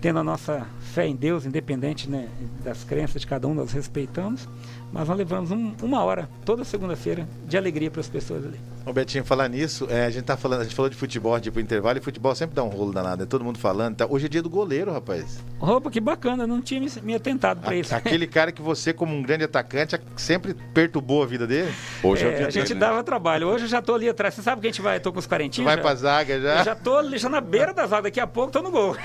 [0.00, 2.28] tendo a nossa fé em Deus, independente né,
[2.62, 4.48] das crenças de cada um, nós respeitamos,
[4.92, 8.60] mas nós levamos um- uma hora, toda segunda-feira, de alegria para as pessoas ali.
[8.86, 11.58] Ô Betinho, falar nisso, é, a gente tá falando, a gente falou de futebol, tipo,
[11.58, 13.96] intervalo, e futebol sempre dá um rolo danado, é todo mundo falando.
[13.96, 14.06] Tá?
[14.08, 15.44] Hoje é dia do goleiro, rapaz.
[15.58, 17.92] Roupa, que bacana, não tinha me, me atentado para isso.
[17.92, 21.74] Aquele cara que você, como um grande atacante, sempre perturbou a vida dele.
[22.16, 23.48] É, a gente dava trabalho.
[23.48, 24.34] Hoje eu já tô ali atrás.
[24.34, 25.64] Você sabe que a gente vai, tô com os quarentinhos?
[25.64, 25.82] Vai já?
[25.82, 26.58] pra zaga já?
[26.58, 28.02] Eu já tô ali, já na beira da zaga.
[28.02, 28.96] Daqui a pouco tô no gol.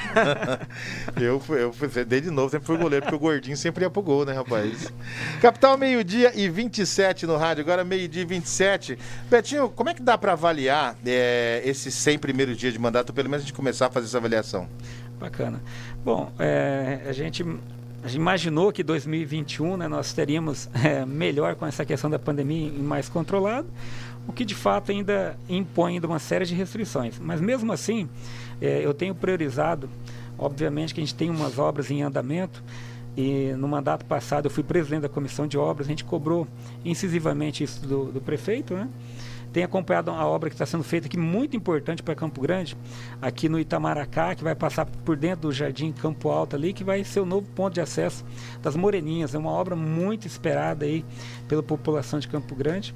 [1.20, 4.04] eu, fui, eu fui, desde novo sempre fui goleiro, porque o gordinho sempre ia pro
[4.04, 4.94] gol, né, rapaz?
[5.42, 9.00] Capital, meio-dia e 27 no rádio, agora meio-dia e 27.
[9.28, 13.30] Betinho, como é que dá pra avaliar é, esses 100 primeiros dias de mandato, pelo
[13.30, 14.68] menos a gente começar a fazer essa avaliação?
[15.20, 15.62] Bacana.
[16.04, 17.46] Bom, é, a gente
[18.14, 23.08] imaginou que 2021 né, nós teríamos é, melhor com essa questão da pandemia e mais
[23.08, 23.68] controlado,
[24.28, 27.20] o que de fato ainda impõe uma série de restrições.
[27.20, 28.10] Mas mesmo assim,
[28.62, 29.90] é, eu tenho priorizado,
[30.38, 32.64] obviamente que a gente tem umas obras em andamento,
[33.16, 36.48] e no mandato passado eu fui presidente da comissão de obras, a gente cobrou
[36.86, 38.88] incisivamente isso do, do prefeito, né?
[39.52, 42.78] Tem acompanhado a obra que está sendo feita aqui, muito importante para Campo Grande,
[43.22, 47.04] aqui no Itamaracá, que vai passar por dentro do Jardim Campo Alto ali, que vai
[47.04, 48.24] ser o novo ponto de acesso
[48.62, 49.36] das Moreninhas.
[49.36, 51.04] É uma obra muito esperada aí
[51.48, 52.96] pela população de Campo Grande.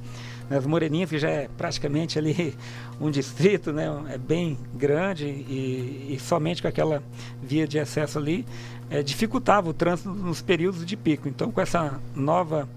[0.49, 2.55] As Moreninhas, que já é praticamente ali
[3.01, 3.87] um distrito, né?
[4.09, 7.01] é bem grande e, e somente com aquela
[7.41, 8.45] via de acesso ali,
[8.89, 11.27] é, dificultava o trânsito nos períodos de pico.
[11.27, 12.69] Então, com essa nova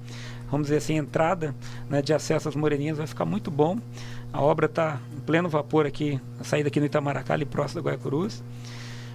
[0.50, 1.54] vamos dizer assim, entrada
[1.88, 3.78] né, de acesso às Moreninhas vai ficar muito bom.
[4.32, 7.90] A obra está em pleno vapor aqui, a saída aqui no Itamaracá, ali próximo da
[7.90, 8.42] Guaicurus.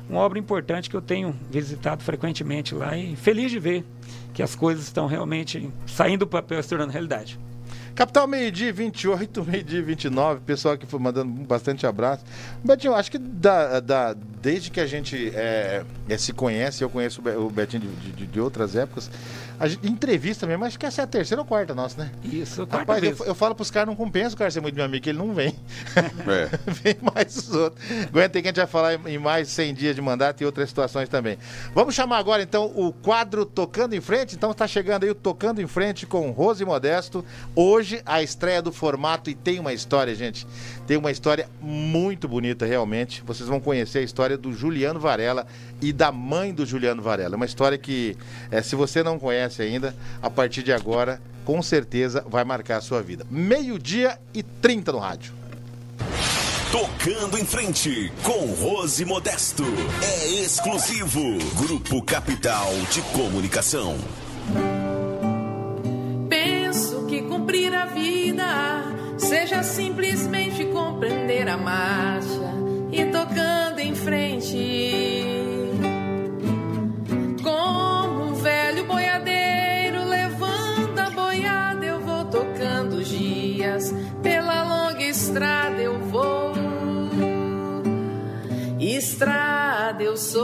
[0.09, 3.85] Uma obra importante que eu tenho visitado frequentemente lá e feliz de ver
[4.33, 7.39] que as coisas estão realmente saindo do papel e se tornando realidade.
[7.95, 12.25] Capital meio-dia e 28, meio-dia e 29, pessoal que foi mandando bastante abraço.
[12.63, 17.21] Betinho, acho que da, da, desde que a gente é, é, se conhece, eu conheço
[17.21, 19.11] o Be- o Betinho de, de- de outras épocas,
[19.67, 22.11] gente, entrevista mesmo, acho que essa é a terceira ou quarta nossa, né?
[22.23, 23.27] Isso, quarta Rapaz, eu, vez.
[23.27, 25.33] eu falo pros caras, não compensa o cara ser muito meu amigo, que ele não
[25.33, 25.55] vem.
[25.95, 26.57] É.
[26.71, 27.83] vem mais os outros.
[28.07, 30.45] Aguenta aí que a gente vai falar em- em mais 100 dias de mandato e
[30.45, 31.37] outras situações também.
[31.73, 34.35] Vamos chamar agora, então, o quadro Tocando em Frente.
[34.35, 37.23] Então, está chegando aí o Tocando em Frente com Rose Modesto.
[37.55, 40.45] Hoje, a estreia do formato e tem uma história, gente.
[40.87, 43.23] Tem uma história muito bonita, realmente.
[43.25, 45.45] Vocês vão conhecer a história do Juliano Varela
[45.83, 47.35] e da mãe do Juliano Varela.
[47.35, 48.15] É uma história que,
[48.49, 52.81] eh, se você não conhece ainda, a partir de agora, com certeza vai marcar a
[52.81, 53.25] sua vida.
[53.29, 55.33] Meio-dia e 30 no rádio.
[56.71, 59.63] Tocando em frente com Rose Modesto.
[60.01, 61.21] É exclusivo.
[61.55, 63.97] Grupo Capital de Comunicação.
[66.29, 68.83] Penso que cumprir a vida
[69.17, 72.53] seja simplesmente compreender a marcha
[72.91, 75.52] e tocando em frente.
[85.33, 86.53] Estrada eu vou.
[88.79, 90.43] Estrada eu sou.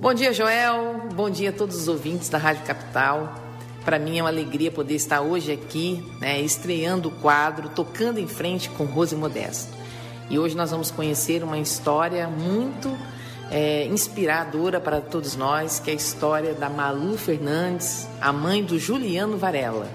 [0.00, 1.08] Bom dia, Joel.
[1.14, 3.34] Bom dia a todos os ouvintes da Rádio Capital.
[3.84, 8.26] Para mim é uma alegria poder estar hoje aqui, né, estreando o quadro Tocando em
[8.26, 9.74] Frente com Rose Modesto.
[10.30, 12.88] E hoje nós vamos conhecer uma história muito
[13.84, 19.36] inspiradora para todos nós, que é a história da Malu Fernandes, a mãe do Juliano
[19.36, 19.88] Varela.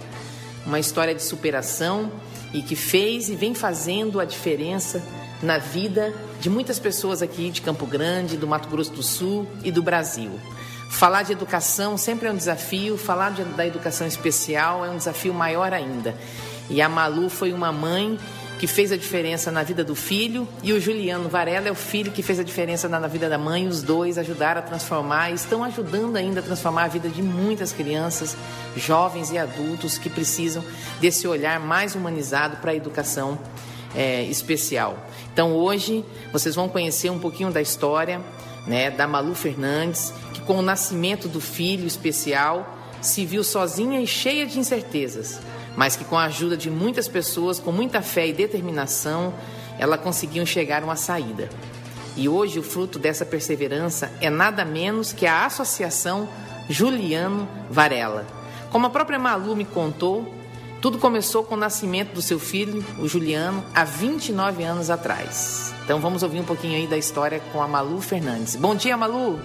[0.66, 2.12] Uma história de superação
[2.54, 5.02] e que fez e vem fazendo a diferença
[5.42, 9.72] na vida de muitas pessoas aqui de Campo Grande, do Mato Grosso do Sul e
[9.72, 10.32] do Brasil.
[10.92, 15.34] Falar de educação sempre é um desafio, falar de- da educação especial é um desafio
[15.34, 16.16] maior ainda.
[16.70, 18.18] E a Malu foi uma mãe
[18.60, 22.12] que fez a diferença na vida do filho e o Juliano Varela é o filho
[22.12, 23.66] que fez a diferença na vida da mãe.
[23.66, 28.36] Os dois ajudaram a transformar estão ajudando ainda a transformar a vida de muitas crianças,
[28.76, 30.62] jovens e adultos que precisam
[31.00, 33.40] desse olhar mais humanizado para a educação
[33.96, 35.08] é, especial.
[35.32, 38.22] Então hoje vocês vão conhecer um pouquinho da história
[38.68, 44.06] né, da Malu Fernandes, que com o nascimento do filho especial se viu sozinha e
[44.06, 45.40] cheia de incertezas,
[45.80, 49.34] mas que com a ajuda de muitas pessoas, com muita fé e determinação,
[49.78, 51.48] ela conseguiu enxergar uma saída.
[52.18, 56.28] E hoje o fruto dessa perseverança é nada menos que a Associação
[56.70, 58.28] Juliano Varela.
[58.70, 60.36] Como a própria Malu me contou,
[60.82, 65.74] Tudo começou com o nascimento do seu filho, o Juliano, há 29 anos atrás.
[65.84, 68.56] Então vamos ouvir um pouquinho aí da história com a Malu Fernandes.
[68.56, 69.40] Bom dia, Malu!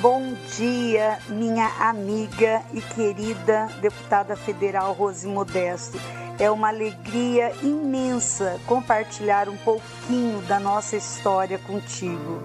[0.00, 5.98] Bom dia, minha amiga e querida deputada federal Rose Modesto.
[6.38, 12.40] É uma alegria imensa compartilhar um pouquinho da nossa história contigo.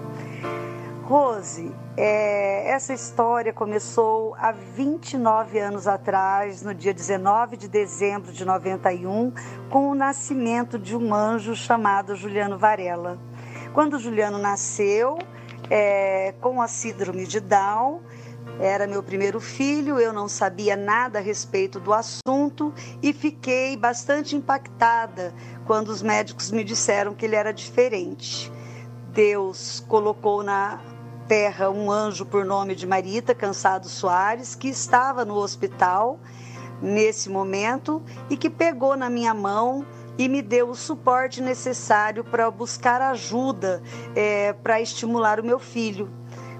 [1.04, 8.44] Rose, é, essa história começou há 29 anos atrás, no dia 19 de dezembro de
[8.44, 9.32] 91,
[9.70, 13.18] com o nascimento de um anjo chamado Juliano Varela.
[13.72, 15.16] Quando Juliano nasceu,
[15.70, 18.00] é, com a síndrome de Down,
[18.58, 24.34] era meu primeiro filho, eu não sabia nada a respeito do assunto e fiquei bastante
[24.34, 25.34] impactada
[25.66, 28.50] quando os médicos me disseram que ele era diferente.
[29.12, 30.80] Deus colocou na
[31.28, 36.18] terra um anjo por nome de Marita Cansado Soares, que estava no hospital
[36.80, 39.84] nesse momento e que pegou na minha mão
[40.18, 43.82] e me deu o suporte necessário para buscar ajuda
[44.14, 46.10] é, para estimular o meu filho.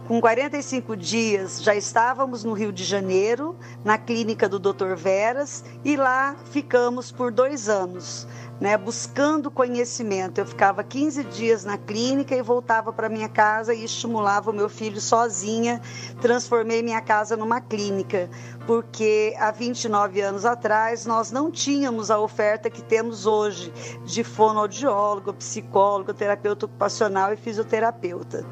[0.07, 4.95] Com 45 dias, já estávamos no Rio de Janeiro, na clínica do Dr.
[4.95, 8.29] Veras, e lá ficamos por dois anos
[8.61, 10.39] né, buscando conhecimento.
[10.39, 14.69] Eu ficava 15 dias na clínica e voltava para minha casa e estimulava o meu
[14.69, 15.81] filho sozinha.
[16.21, 18.31] Transformei minha casa numa clínica,
[18.67, 23.73] porque há 29 anos atrás nós não tínhamos a oferta que temos hoje
[24.05, 28.45] de fonoaudiólogo, psicólogo, terapeuta ocupacional e fisioterapeuta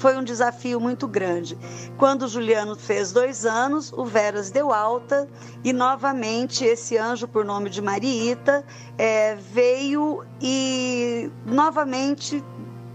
[0.00, 1.58] foi um desafio muito grande.
[1.98, 5.28] Quando Juliano fez dois anos, o Veras deu alta
[5.62, 8.64] e novamente esse anjo, por nome de Mariita,
[8.96, 12.42] é, veio e novamente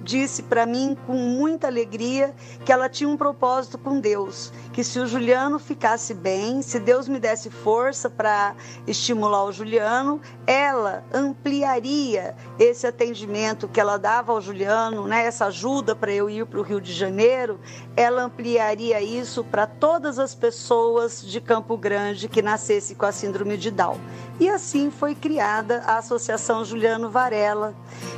[0.02, 2.34] disse para mim com muita alegria
[2.66, 7.08] que ela tinha um propósito com Deus, que se o Juliano ficasse bem, se Deus
[7.08, 8.54] me desse força para
[8.86, 15.96] estimular o Juliano, ela ampliaria esse atendimento que ela dava ao Juliano, né, essa ajuda
[15.96, 17.58] para eu ir para o Rio de Janeiro,
[17.96, 23.56] ela ampliaria isso para todas as pessoas de Campo Grande que nascesse com a síndrome
[23.56, 23.98] de Down.
[24.42, 27.74] E assim foi criada a Associação Juliano Varela,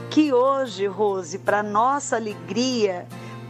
[0.10, 3.06] que hoje, Rose, para nossa alegria,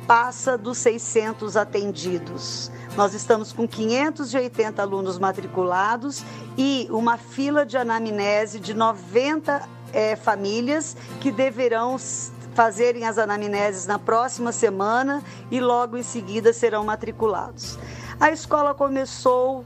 [0.06, 2.70] passa dos 600 atendidos.
[2.98, 6.24] Nós estamos com 580 alunos matriculados
[6.58, 11.96] e uma fila de anamnese de 90 é, famílias que deverão
[12.56, 17.78] fazerem as anamneses na próxima semana e logo em seguida serão matriculados.
[18.20, 19.64] A escola começou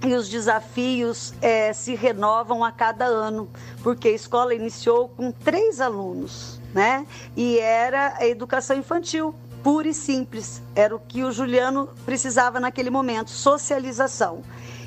[0.00, 3.48] e os desafios é, se renovam a cada ano,
[3.82, 7.04] porque a escola iniciou com três alunos, né?
[7.36, 9.34] E era a educação infantil,
[9.64, 10.62] pura e simples.
[10.76, 14.42] Era o que o Juliano precisava naquele momento, socialização.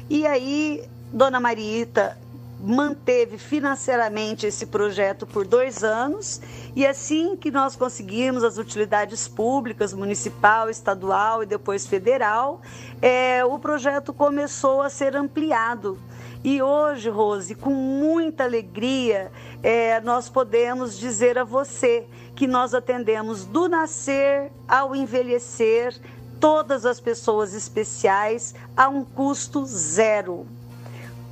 [0.08, 2.16] E aí, Dona Mariita
[2.60, 6.42] manteve financeiramente esse projeto por dois anos
[6.76, 12.62] e assim que nós conseguimos as utilidades públicas, municipal, estadual e depois federal,
[13.02, 16.00] é, o projeto começou a ser ampliado.
[16.44, 19.32] E hoje, Rose, com muita alegria,
[19.64, 26.00] é, nós podemos dizer a você que nós atendemos do nascer ao envelhecer
[26.40, 30.46] todas as pessoas especiais a um custo zero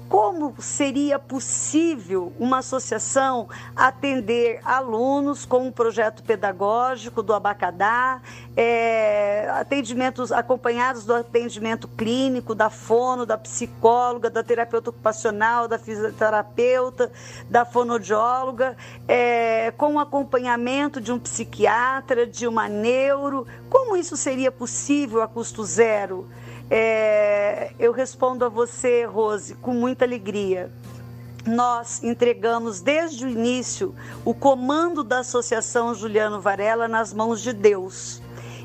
[0.09, 8.21] como seria possível uma associação atender alunos com um projeto pedagógico do Abacadá,
[8.55, 17.11] é, atendimentos acompanhados do atendimento clínico, da fono, da psicóloga, da terapeuta ocupacional, da fisioterapeuta,
[17.49, 23.47] da fonodióloga, é, com acompanhamento de um psiquiatra, de uma neuro.
[23.69, 26.27] Como isso seria possível a custo zero?
[26.69, 30.71] É, eu respondo a você, Rose, com muita alegria.
[31.45, 38.21] Nós entregamos desde o início o comando da Associação Juliano Varela nas mãos de Deus.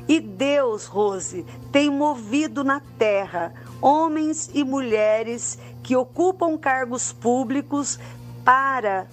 [0.07, 7.99] E Deus, Rose, tem movido na terra homens e mulheres que ocupam cargos públicos
[8.43, 9.07] para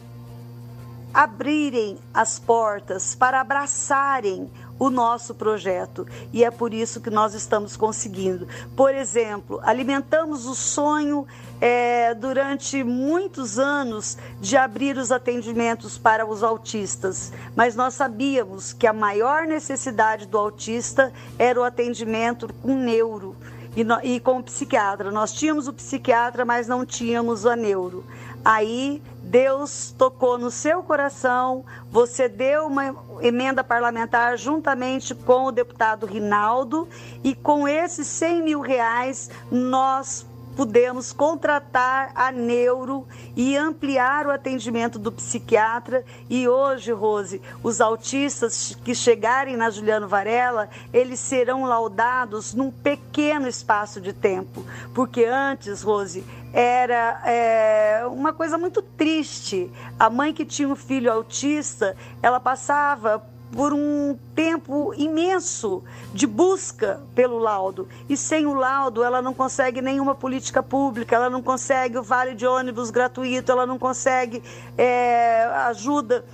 [1.13, 7.77] abrirem as portas, para abraçarem o nosso projeto e é por isso que nós estamos
[7.77, 8.47] conseguindo.
[8.77, 11.27] Por exemplo, alimentamos o sonho
[11.61, 18.87] é, durante muitos anos de abrir os atendimentos para os autistas, mas nós sabíamos que
[18.87, 23.37] a maior necessidade do autista era o atendimento com neuro.
[23.77, 25.13] E, no, e com o psiquiatra.
[25.13, 28.05] Nós tínhamos o psiquiatra, mas não tínhamos a neuro.
[28.49, 36.07] Aí Deus tocou no seu coração, você deu uma emenda parlamentar juntamente com o deputado
[36.07, 36.89] Rinaldo
[37.23, 43.07] e com esses 100 mil reais nós pudemos contratar a neuro
[43.37, 46.05] e ampliar o atendimento do psiquiatra.
[46.29, 53.47] E hoje, Rose, os autistas que chegarem na Juliano Varela, eles serão laudados num pequeno
[53.47, 54.65] espaço de tempo.
[54.93, 59.71] Porque antes, Rose, era é, uma coisa muito triste.
[59.99, 63.23] A mãe que tinha um filho autista, ela passava
[63.53, 65.83] por um tempo imenso
[66.13, 67.89] de busca pelo laudo.
[68.09, 72.35] E sem o laudo, ela não consegue nenhuma política pública, ela não consegue o vale
[72.35, 74.43] de ônibus gratuito, ela não consegue
[74.77, 76.25] é, ajuda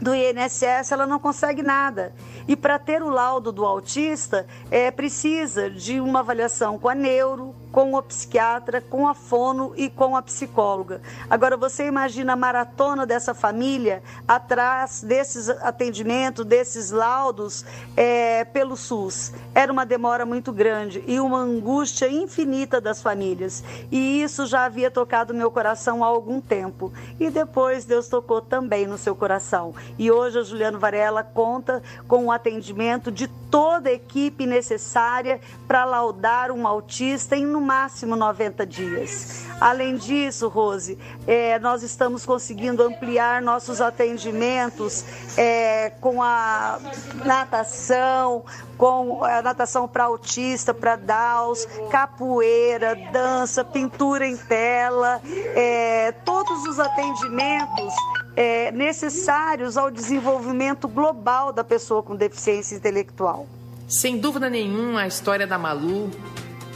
[0.00, 2.12] do INSS, ela não consegue nada.
[2.46, 7.54] E para ter o laudo do autista, é, precisa de uma avaliação com a neuro,
[7.74, 11.02] com o psiquiatra, com a fono e com a psicóloga.
[11.28, 17.66] Agora, você imagina a maratona dessa família atrás desses atendimentos, desses laudos
[17.96, 19.32] é, pelo SUS.
[19.52, 23.64] Era uma demora muito grande e uma angústia infinita das famílias.
[23.90, 26.92] E isso já havia tocado meu coração há algum tempo.
[27.18, 29.74] E depois Deus tocou também no seu coração.
[29.98, 35.84] E hoje a Juliano Varela conta com o atendimento de toda a equipe necessária para
[35.84, 39.44] laudar um autista em no máximo 90 dias.
[39.60, 45.04] Além disso, Rose, é, nós estamos conseguindo ampliar nossos atendimentos
[45.36, 46.78] é, com a
[47.24, 48.44] natação,
[48.76, 56.78] com a natação para autista, para DAOs, capoeira, dança, pintura em tela, é, todos os
[56.78, 57.94] atendimentos
[58.36, 63.46] é, necessários ao desenvolvimento global da pessoa com deficiência intelectual.
[63.88, 66.10] Sem dúvida nenhuma, a história da Malu,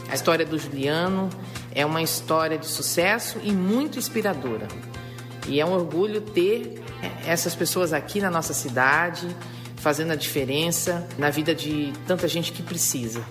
[0.09, 1.29] a história do Juliano,
[1.73, 4.67] é uma história de sucesso e muito inspiradora.
[5.47, 6.81] E é um orgulho ter
[7.25, 9.27] essas pessoas aqui na nossa cidade,
[9.77, 13.23] fazendo a diferença na vida de tanta gente que precisa.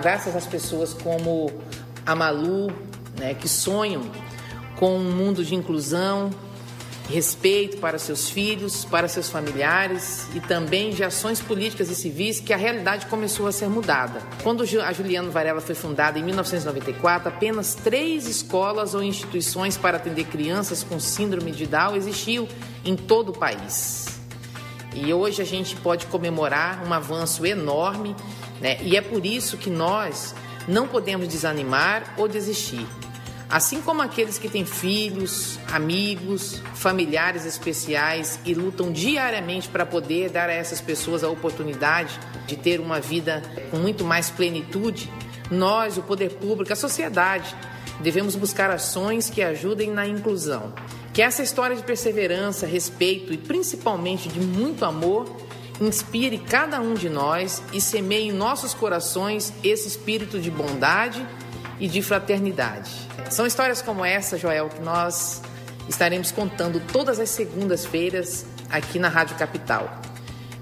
[0.00, 1.50] Graças às pessoas como
[2.06, 2.72] a Malu,
[3.18, 4.02] né, que sonham
[4.76, 6.30] com um mundo de inclusão,
[7.08, 12.52] respeito para seus filhos, para seus familiares e também de ações políticas e civis que
[12.52, 14.20] a realidade começou a ser mudada.
[14.42, 20.24] Quando a Juliano Varela foi fundada em 1994, apenas três escolas ou instituições para atender
[20.24, 22.48] crianças com síndrome de Down existiam
[22.84, 24.06] em todo o país.
[24.94, 28.14] E hoje a gente pode comemorar um avanço enorme,
[28.60, 28.78] né?
[28.82, 30.34] E é por isso que nós
[30.68, 32.86] não podemos desanimar ou desistir.
[33.52, 40.48] Assim como aqueles que têm filhos, amigos, familiares especiais e lutam diariamente para poder dar
[40.48, 45.12] a essas pessoas a oportunidade de ter uma vida com muito mais plenitude,
[45.50, 47.54] nós, o poder público, a sociedade,
[48.00, 50.72] devemos buscar ações que ajudem na inclusão.
[51.12, 55.26] Que essa história de perseverança, respeito e principalmente de muito amor
[55.78, 61.22] inspire cada um de nós e semeie em nossos corações esse espírito de bondade
[61.82, 62.92] e de fraternidade.
[63.28, 65.42] São histórias como essa, Joel, que nós
[65.88, 70.00] estaremos contando todas as segundas-feiras aqui na Rádio Capital.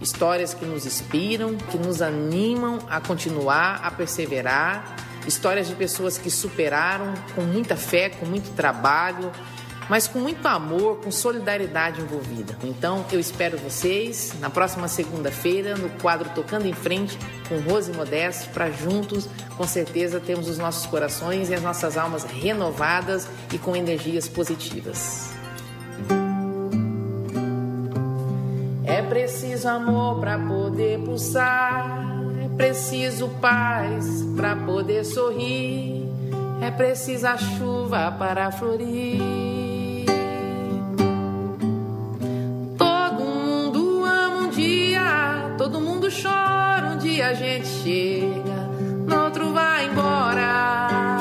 [0.00, 4.96] Histórias que nos inspiram, que nos animam a continuar, a perseverar.
[5.26, 9.30] Histórias de pessoas que superaram com muita fé, com muito trabalho,
[9.88, 12.56] mas com muito amor, com solidariedade envolvida.
[12.62, 17.18] Então, eu espero vocês na próxima segunda-feira no quadro Tocando em Frente
[17.48, 22.22] com Rose Modesto para juntos, com certeza, termos os nossos corações e as nossas almas
[22.22, 25.30] renovadas e com energias positivas.
[28.84, 32.06] É preciso amor para poder pulsar,
[32.44, 36.06] é preciso paz para poder sorrir,
[36.62, 39.49] é preciso a chuva para florir.
[47.30, 48.68] A gente chega,
[49.06, 51.18] no outro vai embora.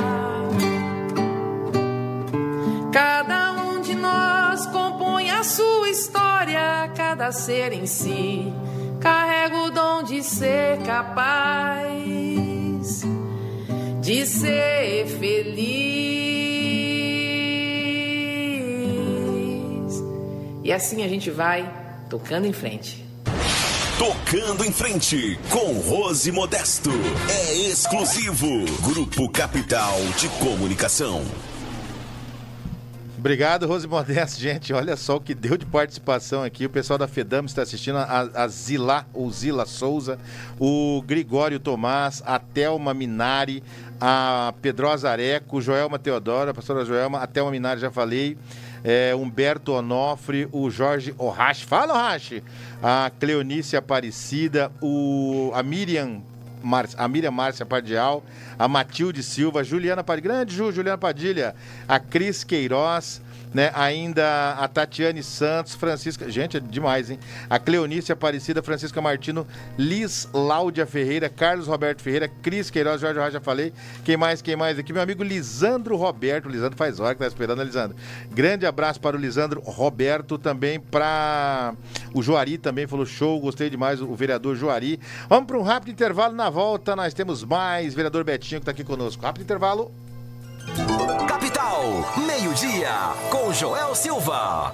[2.91, 8.51] Cada um de nós compõe a sua história, cada ser em si
[8.99, 11.85] carrega o dom de ser capaz
[14.01, 15.63] de ser feliz.
[20.63, 21.71] E assim a gente vai
[22.09, 23.08] tocando em frente.
[23.99, 26.89] Tocando em frente com Rose Modesto.
[27.29, 28.47] É exclusivo.
[28.81, 31.21] Grupo Capital de Comunicação.
[33.17, 34.39] Obrigado, Rose Modesto.
[34.39, 36.65] Gente, olha só o que deu de participação aqui.
[36.65, 40.17] O pessoal da Fedam está assistindo, a, a Zila, o Zila Souza,
[40.57, 43.61] o Gregório Tomás, a Thelma Minari,
[43.99, 48.37] a Pedrosa Areco, Joelma Teodoro, a pastora Joelma, a Thelma Minari, já falei.
[48.83, 52.43] É, Humberto Onofre, o Jorge Orrache, fala Orrache,
[52.81, 56.21] a Cleonice Aparecida, o, a Miriam
[56.63, 58.23] Mar- a Miriam Márcia Padial,
[58.57, 61.55] a Matilde Silva, Juliana Padilha, grande Ju, Juliana Padilha,
[61.87, 63.21] a Cris Queiroz,
[63.53, 63.71] né?
[63.73, 66.29] Ainda a Tatiane Santos, Francisca.
[66.29, 67.19] Gente, é demais, hein?
[67.49, 69.45] A Cleonice Aparecida, Francisca Martino,
[69.77, 73.73] Liz Láudia Ferreira, Carlos Roberto Ferreira, Cris Queiroz, Jorge Rocha, falei.
[74.03, 74.93] Quem mais, quem mais aqui?
[74.93, 76.49] Meu amigo Lisandro Roberto.
[76.49, 77.97] Lisandro faz hora que tá esperando, né, Lisandro?
[78.31, 81.73] Grande abraço para o Lisandro Roberto, também para
[82.13, 84.99] o Joari, também falou show, gostei demais, o vereador Joari.
[85.27, 88.83] Vamos para um rápido intervalo, na volta nós temos mais, vereador Betinho que tá aqui
[88.83, 89.23] conosco.
[89.23, 89.91] Rápido intervalo.
[92.17, 92.91] Meio-dia,
[93.29, 94.73] com Joel Silva.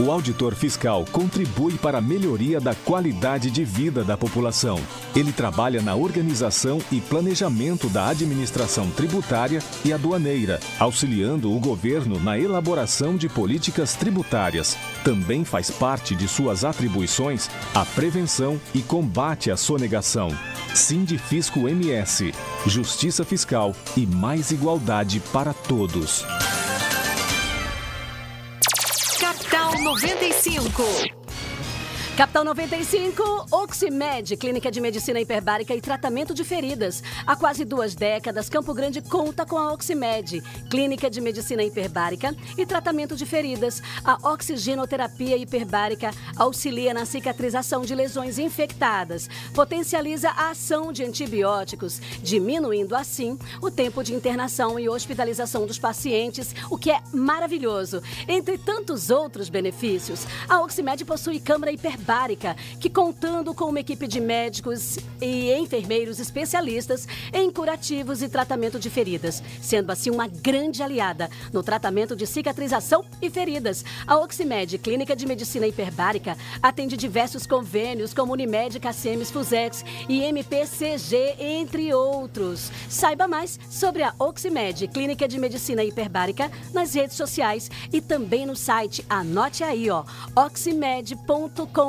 [0.00, 4.80] O auditor fiscal contribui para a melhoria da qualidade de vida da população.
[5.14, 12.38] Ele trabalha na organização e planejamento da administração tributária e aduaneira, auxiliando o governo na
[12.38, 14.74] elaboração de políticas tributárias.
[15.04, 20.30] Também faz parte de suas atribuições a prevenção e combate à sonegação.
[20.74, 22.32] Sindifisco MS,
[22.66, 26.24] Justiça Fiscal e mais igualdade para todos.
[29.80, 31.19] Capital 95.
[32.20, 37.02] Capital 95, Oximed, Clínica de Medicina Hiperbárica e Tratamento de Feridas.
[37.26, 42.66] Há quase duas décadas, Campo Grande conta com a Oximed, Clínica de Medicina Hiperbárica e
[42.66, 43.82] Tratamento de Feridas.
[44.04, 52.94] A oxigenoterapia hiperbárica auxilia na cicatrização de lesões infectadas, potencializa a ação de antibióticos, diminuindo
[52.94, 58.02] assim o tempo de internação e hospitalização dos pacientes, o que é maravilhoso.
[58.28, 62.09] Entre tantos outros benefícios, a Oximed possui câmara hiperbárica,
[62.80, 68.90] que contando com uma equipe de médicos e enfermeiros especialistas em curativos e tratamento de
[68.90, 73.84] feridas, sendo assim uma grande aliada no tratamento de cicatrização e feridas.
[74.08, 81.36] A Oximed, Clínica de Medicina Hiperbárica, atende diversos convênios como Unimed, Cacemes, Fusex e MPCG,
[81.38, 82.72] entre outros.
[82.88, 88.56] Saiba mais sobre a Oximed, Clínica de Medicina Hiperbárica, nas redes sociais e também no
[88.56, 89.06] site.
[89.08, 90.02] Anote aí, ó,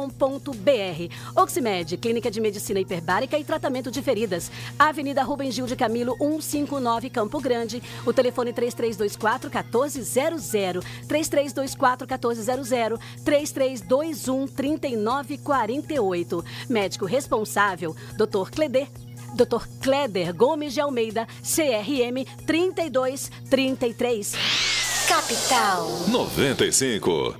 [0.01, 1.13] oximed.com.br.
[1.35, 4.49] Oximed, Clínica de Medicina Hiperbárica e Tratamento de Feridas.
[4.79, 7.83] Avenida Rubem Gil de Camilo, 159, Campo Grande.
[8.05, 16.45] O telefone 3324 1400, 3324 1400, 3321 3948.
[16.69, 18.49] Médico responsável, Dr.
[18.51, 18.87] Cleder
[19.33, 19.65] Dr.
[19.79, 24.80] Kleder Gomes de Almeida, CRM 3233.
[25.11, 25.89] Capital.
[26.07, 27.35] 95.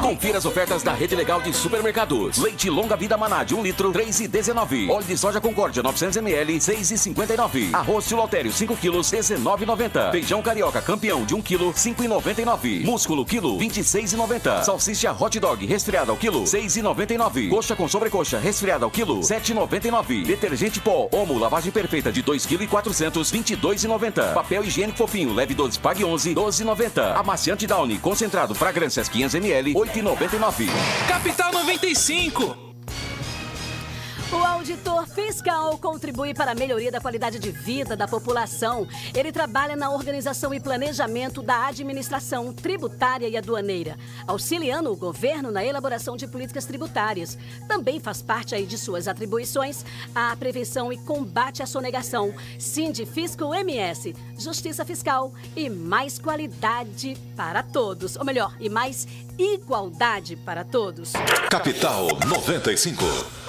[0.00, 2.38] Confira as ofertas da Rede Legal de Supermercados.
[2.38, 4.88] Leite longa vida maná de 1 litro, 3,19.
[4.88, 7.74] Óleo de soja Concórdia 900 ml, 6,59.
[7.74, 10.12] Arroz Silautério 5 quilos, 19,90.
[10.12, 12.84] Feijão carioca campeão de 1 quilo, 5,99.
[12.84, 14.62] Músculo quilo, 26,90.
[14.62, 17.48] Salsicha hot dog resfriada ao quilo, 6,99.
[17.50, 20.24] Coxa com sobrecoxa resfriada ao quilo, 7,99.
[20.24, 24.32] Detergente pó Omo lavagem perfeita de 2 kg e 400, 22,90.
[24.32, 26.83] Papel higiênico fofinho leve 12, pague 11, 12,90.
[27.16, 30.68] Amaciante Downy concentrado fragrâncias 500 ml, 8,99.
[31.08, 32.73] Capital 95.
[34.34, 38.84] O auditor fiscal contribui para a melhoria da qualidade de vida da população.
[39.14, 45.64] Ele trabalha na organização e planejamento da administração tributária e aduaneira, auxiliando o governo na
[45.64, 47.38] elaboração de políticas tributárias.
[47.68, 54.16] Também faz parte aí de suas atribuições a prevenção e combate à sonegação, Sindifisco MS,
[54.36, 58.16] Justiça Fiscal e mais qualidade para todos.
[58.16, 59.06] Ou melhor, e mais
[59.38, 61.12] igualdade para todos.
[61.48, 63.43] Capital 95.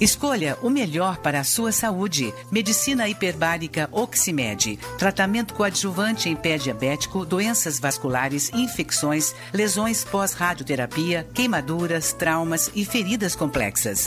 [0.00, 2.32] Escolha o melhor para a sua saúde.
[2.50, 4.78] Medicina hiperbárica Oximed.
[4.98, 14.06] Tratamento coadjuvante em pé diabético, doenças vasculares, infecções, lesões pós-radioterapia, queimaduras, traumas e feridas complexas.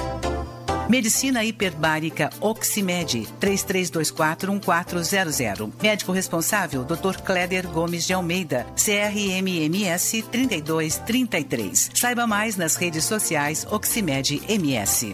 [0.89, 5.71] Medicina hiperbárica Oximed 33241400.
[5.79, 7.21] Médico responsável Dr.
[7.23, 11.91] Kleder Gomes de Almeida, CRMMS 3233.
[11.93, 15.13] Saiba mais nas redes sociais Oximed MS.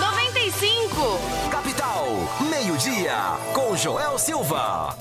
[0.00, 1.20] 95.
[1.50, 2.06] Capital,
[2.48, 4.96] meio-dia, com Joel Silva.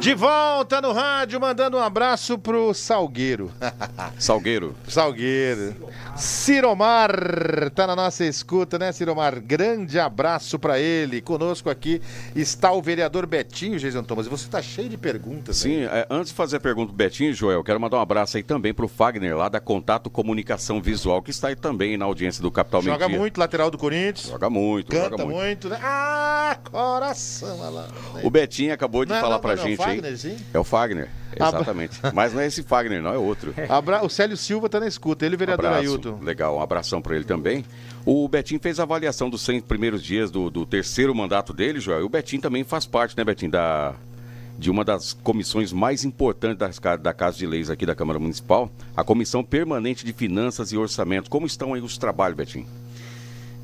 [0.00, 3.52] De volta no rádio, mandando um abraço pro Salgueiro.
[4.18, 4.74] Salgueiro.
[4.88, 5.74] Salgueiro.
[6.16, 7.10] Ciromar
[7.74, 9.38] tá na nossa escuta, né, Ciromar?
[9.42, 11.20] Grande abraço pra ele.
[11.20, 12.00] Conosco aqui
[12.34, 14.26] está o vereador Betinho, Jason Thomas.
[14.26, 15.58] Você tá cheio de perguntas.
[15.58, 18.42] Sim, é, antes de fazer a pergunta pro Betinho, Joel, quero mandar um abraço aí
[18.42, 22.50] também pro Fagner, lá da Contato Comunicação Visual, que está aí também na audiência do
[22.50, 23.20] Capital Joga Media.
[23.20, 24.28] muito, lateral do Corinthians.
[24.30, 25.36] Joga muito, Canta joga muito.
[25.36, 25.78] muito, né?
[25.82, 27.86] Ah, coração, lá.
[28.22, 30.36] O Betinho acabou de Não, falar não, pra não, gente Fagner, sim?
[30.54, 31.98] É o Fagner, Abra- exatamente.
[32.14, 33.54] Mas não é esse Fagner, não, é outro.
[33.68, 35.84] Abra- O Célio Silva tá na escuta, ele e o vereador Abraço.
[35.88, 36.18] Ailton.
[36.22, 37.64] Legal, um abração para ele também.
[38.04, 42.00] O Betinho fez a avaliação dos 100 primeiros dias do, do terceiro mandato dele, Joel.
[42.00, 43.94] E o Betinho também faz parte, né, Betinho, da,
[44.58, 48.70] de uma das comissões mais importantes ca- da Casa de Leis aqui da Câmara Municipal,
[48.96, 51.28] a Comissão Permanente de Finanças e Orçamento.
[51.30, 52.66] Como estão aí os trabalhos, Betinho?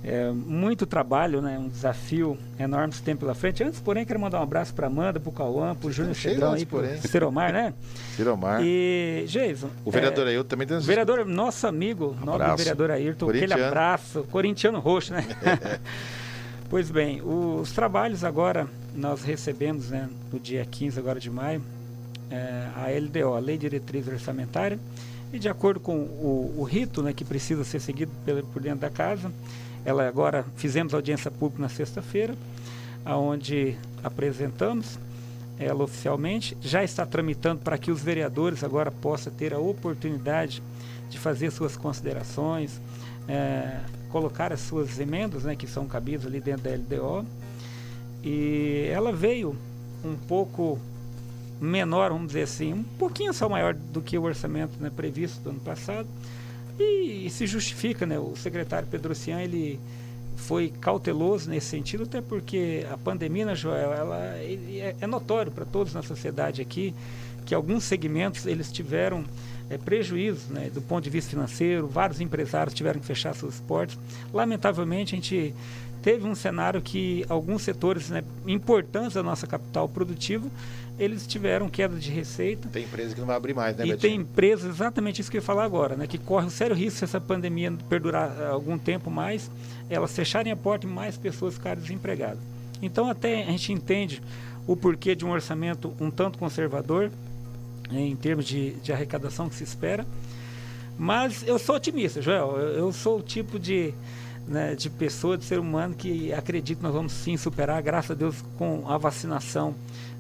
[0.09, 1.59] É, muito trabalho, né?
[1.59, 3.65] Um desafio enorme esse tempo pela frente.
[3.65, 6.53] Antes, porém, quero mandar um abraço para Amanda, para o Cauã, para o Júnior Cedrão
[6.53, 7.75] aí, para Ciromar, né?
[8.15, 8.61] Ciromar.
[8.63, 9.69] E, Jason.
[9.85, 12.57] O vereador é, Ailton também tem vereador, nosso amigo, nobre Abraço.
[12.59, 15.27] vereador Ayrton, aquele abraço, corintiano roxo, né?
[16.71, 21.61] pois bem, os trabalhos agora nós recebemos, né, no dia 15 agora de maio,
[22.31, 24.79] é, a LDO, a Lei de Diretriz Orçamentária,
[25.33, 28.79] e de acordo com o, o rito né, que precisa ser seguido pela- por dentro
[28.79, 29.33] da casa,
[29.87, 32.35] ela agora fizemos audiência pública na sexta-feira,
[33.05, 34.99] aonde apresentamos
[35.59, 40.61] ela oficialmente, já está tramitando para que os vereadores agora possam ter a oportunidade
[41.09, 42.81] de fazer suas considerações,
[43.29, 43.79] eh,
[44.11, 47.25] colocar as suas emendas, né, que são cabidas ali dentro da LDO.
[48.25, 49.57] E ela veio
[50.05, 50.81] um pouco
[51.61, 55.51] menor, vamos dizer assim, um pouquinho só maior do que o orçamento né, previsto do
[55.51, 56.09] ano passado.
[56.79, 58.19] E, e se justifica, né?
[58.19, 59.81] O secretário Pedrocian, ele
[60.37, 65.65] foi cauteloso nesse sentido, até porque a pandemia, né, Joel, ela é, é notório para
[65.65, 66.95] todos na sociedade aqui
[67.45, 69.25] que alguns segmentos eles tiveram
[69.71, 73.97] é, prejuízos né, do ponto de vista financeiro, vários empresários tiveram que fechar suas portas.
[74.33, 75.55] Lamentavelmente, a gente
[76.03, 80.47] teve um cenário que alguns setores né, importantes da nossa capital produtiva
[80.99, 82.69] eles tiveram queda de receita.
[82.69, 84.01] Tem empresa que não vai abrir mais, né, E Betinho?
[84.01, 86.99] tem empresas, exatamente isso que eu ia falar agora, né, que corre um sério risco
[86.99, 89.51] se essa pandemia perdurar eh, algum tempo mais,
[89.91, 92.39] elas fecharem a porta e mais pessoas ficarem desempregadas.
[92.81, 94.23] Então, até a gente entende
[94.67, 97.11] o porquê de um orçamento um tanto conservador,
[97.93, 100.07] eh, em termos de, de arrecadação que se espera.
[100.99, 102.57] Mas eu sou otimista, Joel.
[102.57, 103.93] Eu, eu sou o tipo de,
[104.49, 108.15] né, de pessoa, de ser humano que acredito que nós vamos sim superar, graças a
[108.15, 109.75] Deus, com a vacinação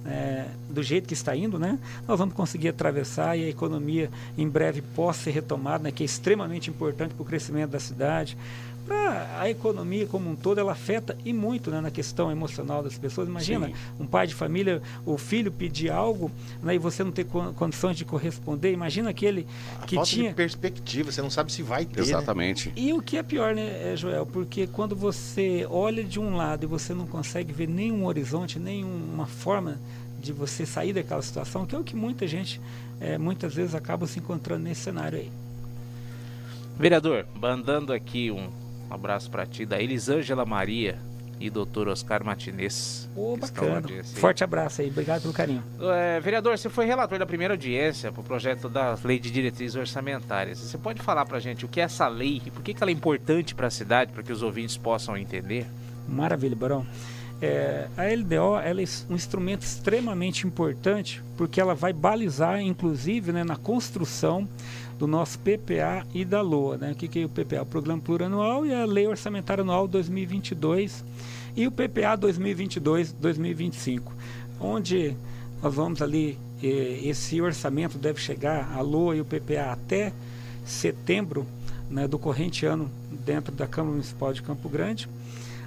[0.08, 1.78] é, do jeito que está indo, né?
[2.06, 6.06] Nós vamos conseguir atravessar e a economia em breve possa ser retomada, né, que é
[6.06, 8.36] extremamente importante para o crescimento da cidade.
[8.86, 12.96] Pra a economia como um todo, ela afeta e muito né, na questão emocional das
[12.96, 13.28] pessoas.
[13.28, 13.74] Imagina Sim.
[13.98, 16.30] um pai de família, o filho pedir algo
[16.62, 18.72] né, e você não ter con- condições de corresponder.
[18.72, 19.46] Imagina aquele
[19.82, 20.28] A que falta tinha.
[20.30, 21.96] de perspectiva, você não sabe se vai ter.
[22.00, 22.02] né?
[22.06, 22.72] Exatamente.
[22.76, 24.24] E o que é pior, né, eh, Joel?
[24.24, 29.26] Porque quando você olha de um lado e você não consegue ver nenhum horizonte, nenhuma
[29.26, 29.78] forma
[30.20, 32.60] de você sair daquela situação, que é o que muita gente,
[33.00, 35.30] eh, muitas vezes, acaba se encontrando nesse cenário aí.
[36.78, 38.48] Vereador, mandando aqui um
[38.90, 40.98] abraço pra ti da Elisângela Maria
[41.38, 43.08] e doutor Oscar Martinez.
[43.14, 43.82] Na bacana.
[44.14, 45.62] Forte abraço aí, obrigado pelo carinho.
[45.80, 49.76] É, vereador, você foi relator da primeira audiência para o projeto da Lei de Diretrizes
[49.76, 50.58] Orçamentárias.
[50.58, 52.82] Você pode falar para a gente o que é essa lei e por que, que
[52.82, 55.66] ela é importante para a cidade, para que os ouvintes possam entender?
[56.08, 56.86] Maravilha, Barão.
[57.40, 58.72] É, a LDO é
[59.10, 64.48] um instrumento extremamente importante porque ela vai balizar, inclusive, né, na construção
[64.98, 66.78] do nosso PPA e da LOA.
[66.78, 66.92] Né?
[66.92, 67.62] O que, que é o PPA?
[67.62, 71.04] O Programa Plurianual e a Lei Orçamentária Anual 2022
[71.56, 74.02] e o PPA 2022-2025,
[74.60, 75.16] onde
[75.62, 80.12] nós vamos ali, eh, esse orçamento deve chegar, a LOA e o PPA, até
[80.64, 81.46] setembro
[81.90, 85.08] né, do corrente ano dentro da Câmara Municipal de Campo Grande.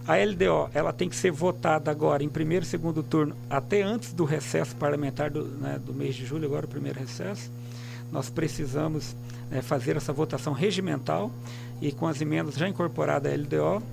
[0.08, 4.14] A LDO ela tem que ser votada agora em primeiro e segundo turno, até antes
[4.14, 7.52] do recesso parlamentar do, né, do mês de julho, agora o primeiro recesso.
[8.12, 9.16] Nós precisamos
[9.50, 11.32] né, fazer essa votação regimental
[11.82, 13.84] e com as emendas já incorporadas à LDO,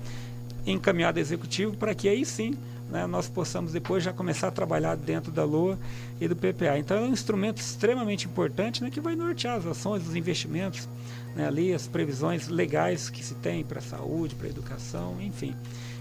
[0.66, 2.54] encaminhada ao Executivo, para que aí sim
[2.90, 5.78] né, nós possamos depois já começar a trabalhar dentro da LOA
[6.20, 6.78] e do PPA.
[6.78, 10.88] Então é um instrumento extremamente importante né, que vai nortear as ações, os investimentos,
[11.34, 15.54] né, ali as previsões legais que se tem para a saúde, para a educação, enfim.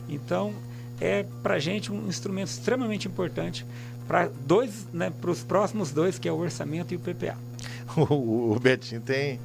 [0.07, 0.53] Então
[0.99, 3.65] é para a gente um instrumento extremamente importante
[4.07, 7.37] para dois, né, para os próximos dois, que é o orçamento e o PPA.
[7.97, 9.39] o, o Betinho tem,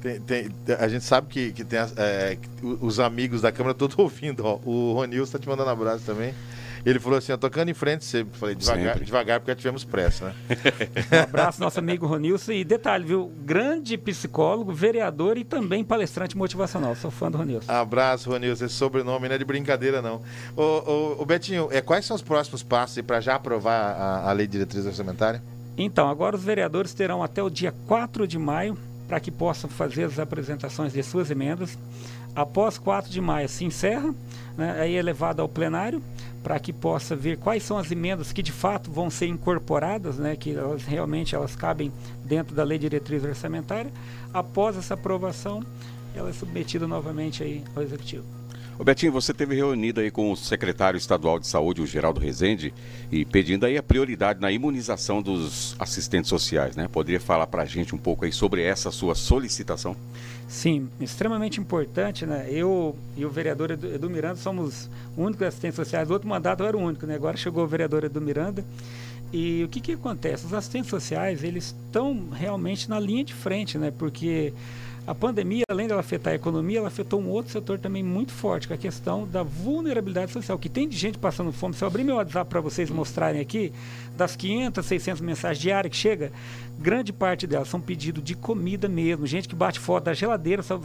[0.00, 3.74] tem, tem- A gente sabe que, que tem as- é, o- os amigos da Câmara
[3.74, 4.44] todos ouvindo.
[4.44, 4.58] Ó.
[4.64, 6.34] O Ronilson tá te mandando abraço também.
[6.84, 9.04] Ele falou assim, ó, tocando em frente, você falei devagar, Sempre.
[9.04, 10.34] devagar porque tivemos pressa, né?
[11.16, 12.50] Um abraço, nosso amigo Ronilson.
[12.50, 13.30] E detalhe, viu?
[13.44, 16.96] Grande psicólogo, vereador e também palestrante motivacional.
[16.96, 17.70] Sou fã do Ronilson.
[17.70, 18.64] Abraço, Ronilson.
[18.64, 20.22] Esse sobrenome não é de brincadeira, não.
[20.56, 24.32] Ô, ô, ô, Betinho, é, quais são os próximos passos para já aprovar a, a
[24.32, 25.40] lei de diretriz orçamentária?
[25.76, 28.76] Então, agora os vereadores terão até o dia 4 de maio
[29.08, 31.78] para que possam fazer as apresentações de suas emendas.
[32.34, 34.14] Após 4 de maio se encerra,
[34.56, 36.02] né, aí é levado ao plenário
[36.42, 40.34] para que possa ver quais são as emendas que de fato vão ser incorporadas, né,
[40.34, 41.92] que elas realmente elas cabem
[42.24, 43.92] dentro da lei de diretriz orçamentária.
[44.32, 45.62] Após essa aprovação,
[46.14, 48.41] ela é submetida novamente aí ao executivo.
[48.78, 52.72] Ô Betinho, você teve reunido aí com o secretário estadual de saúde, o Geraldo Rezende,
[53.12, 56.88] e pedindo aí a prioridade na imunização dos assistentes sociais, né?
[56.88, 59.94] Poderia falar pra gente um pouco aí sobre essa sua solicitação?
[60.48, 62.46] Sim, extremamente importante, né?
[62.50, 66.08] Eu e o vereador Edu, Miranda somos únicos assistentes sociais.
[66.08, 67.14] O outro mandato era o único, né?
[67.14, 68.64] Agora chegou o vereador Edu Miranda.
[69.32, 70.46] E o que, que acontece?
[70.46, 73.90] Os assistentes sociais, eles estão realmente na linha de frente, né?
[73.90, 74.52] Porque
[75.04, 78.68] a pandemia, além dela afetar a economia, ela afetou um outro setor também muito forte,
[78.68, 80.56] que é a questão da vulnerabilidade social.
[80.56, 81.74] Que tem de gente passando fome.
[81.74, 83.72] Se eu abrir meu WhatsApp para vocês mostrarem aqui,
[84.16, 86.30] das 500, 600 mensagens diárias que chega,
[86.78, 89.26] grande parte delas são pedidos de comida mesmo.
[89.26, 90.80] Gente que bate foto da geladeira, só,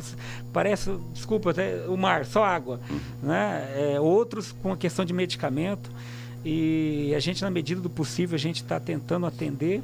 [0.51, 2.79] parece, desculpa, até o mar, só água.
[3.21, 3.93] Né?
[3.93, 5.91] É, outros com a questão de medicamento.
[6.43, 9.83] E a gente, na medida do possível, a gente está tentando atender.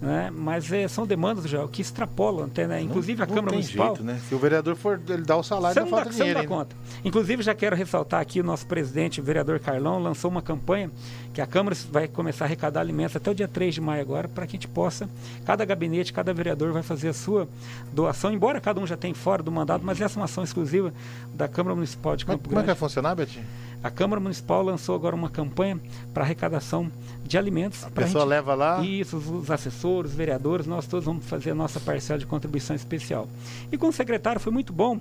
[0.00, 0.30] Né?
[0.34, 2.80] Mas é, são demandas, Joel, que extrapolam até, né?
[2.80, 3.88] Inclusive a Não Câmara tem Municipal.
[3.88, 4.18] jeito, né?
[4.26, 6.40] Se o vereador for, ele dá o salário, não não dá, falta não dinheiro dá
[6.40, 6.54] ainda.
[6.54, 6.76] conta.
[7.04, 10.90] Inclusive, já quero ressaltar aqui o nosso presidente, o vereador Carlão, lançou uma campanha
[11.34, 14.26] que a Câmara vai começar a arrecadar alimentos até o dia 3 de maio agora,
[14.26, 15.06] para que a gente possa,
[15.44, 17.46] cada gabinete, cada vereador vai fazer a sua
[17.92, 20.94] doação, embora cada um já tenha fora do mandato, mas essa é uma ação exclusiva
[21.34, 22.78] da Câmara Municipal de Campo como é que vai Grande.
[22.80, 23.44] funcionar, Betinho?
[23.82, 25.80] A Câmara Municipal lançou agora uma campanha
[26.12, 26.90] para arrecadação
[27.24, 27.84] de alimentos.
[27.84, 28.84] A pessoa leva lá?
[28.84, 32.76] Isso, os, os assessores, os vereadores, nós todos vamos fazer a nossa parcela de contribuição
[32.76, 33.26] especial.
[33.72, 35.00] E com o secretário foi muito bom,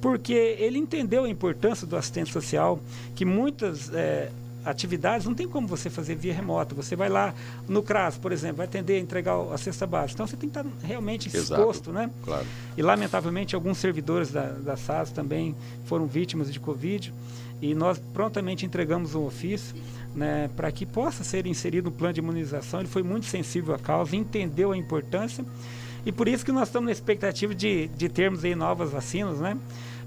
[0.00, 2.78] porque ele entendeu a importância do assistente social,
[3.14, 4.30] que muitas eh,
[4.64, 6.74] atividades não tem como você fazer via remota.
[6.74, 7.34] Você vai lá
[7.66, 10.14] no CRAS, por exemplo, vai atender, entregar a cesta básica.
[10.14, 11.60] Então você tem que estar realmente Exato.
[11.60, 12.10] exposto, né?
[12.24, 12.46] Claro.
[12.76, 15.54] E lamentavelmente alguns servidores da, da SAS também
[15.84, 17.12] foram vítimas de Covid
[17.60, 19.74] e nós prontamente entregamos um ofício
[20.14, 22.80] né, para que possa ser inserido no plano de imunização.
[22.80, 25.44] Ele foi muito sensível à causa, entendeu a importância
[26.04, 29.58] e por isso que nós estamos na expectativa de, de termos aí novas vacinas, né?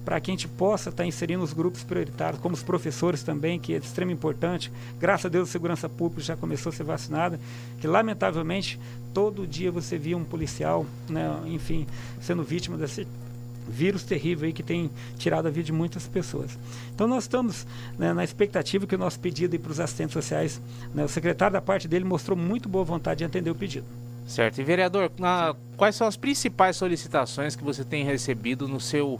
[0.04, 3.76] Para que a gente possa estar inserindo os grupos prioritários, como os professores também, que
[3.76, 4.72] é de importante.
[4.99, 7.39] Graças a Deus a segurança pública já começou a ser vacinada,
[7.80, 8.80] que lamentavelmente
[9.14, 11.86] todo dia você via um policial, né, enfim,
[12.20, 13.06] sendo vítima desse
[13.68, 16.57] vírus terrível aí que tem tirado a vida de muitas pessoas.
[16.93, 17.66] Então nós estamos
[17.97, 20.62] né, na expectativa que o nosso pedido para os assistentes sociais,
[20.93, 23.86] né, o secretário da parte dele mostrou muito boa vontade de atender o pedido.
[24.28, 24.59] Certo.
[24.59, 29.20] E vereador, na- quais são as principais solicitações que você tem recebido no seu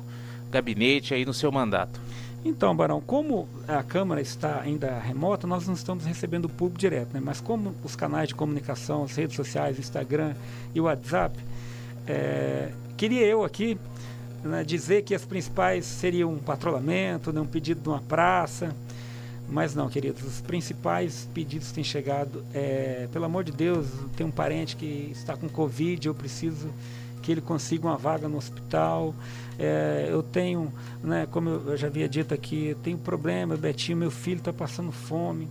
[0.50, 2.00] gabinete aí no seu mandato?
[2.44, 7.14] Então, Barão, como a Câmara está ainda remota, nós não estamos recebendo o público direto,
[7.14, 7.22] né?
[7.24, 10.34] mas como os canais de comunicação, as redes sociais, Instagram
[10.74, 11.38] e o WhatsApp,
[12.08, 13.78] é, queria eu aqui
[14.44, 18.76] né, dizer que as principais seriam um patrulhamento, né, um pedido de uma praça,
[19.50, 22.44] mas não, queridos, os principais pedidos têm chegado.
[22.54, 26.70] É, pelo amor de Deus, tem um parente que está com Covid, eu preciso
[27.22, 29.14] que ele consiga uma vaga no hospital.
[29.60, 34.12] É, eu tenho, né, como eu já havia dito aqui, eu tenho problema, Betinho, meu
[34.12, 35.48] filho está passando fome.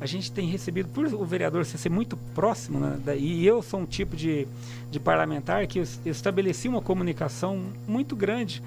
[0.00, 3.80] A gente tem recebido, por o vereador ser muito próximo, né, da- e eu sou
[3.80, 4.48] um tipo de,
[4.90, 8.60] de parlamentar que eu, estabeleci uma comunicação muito grande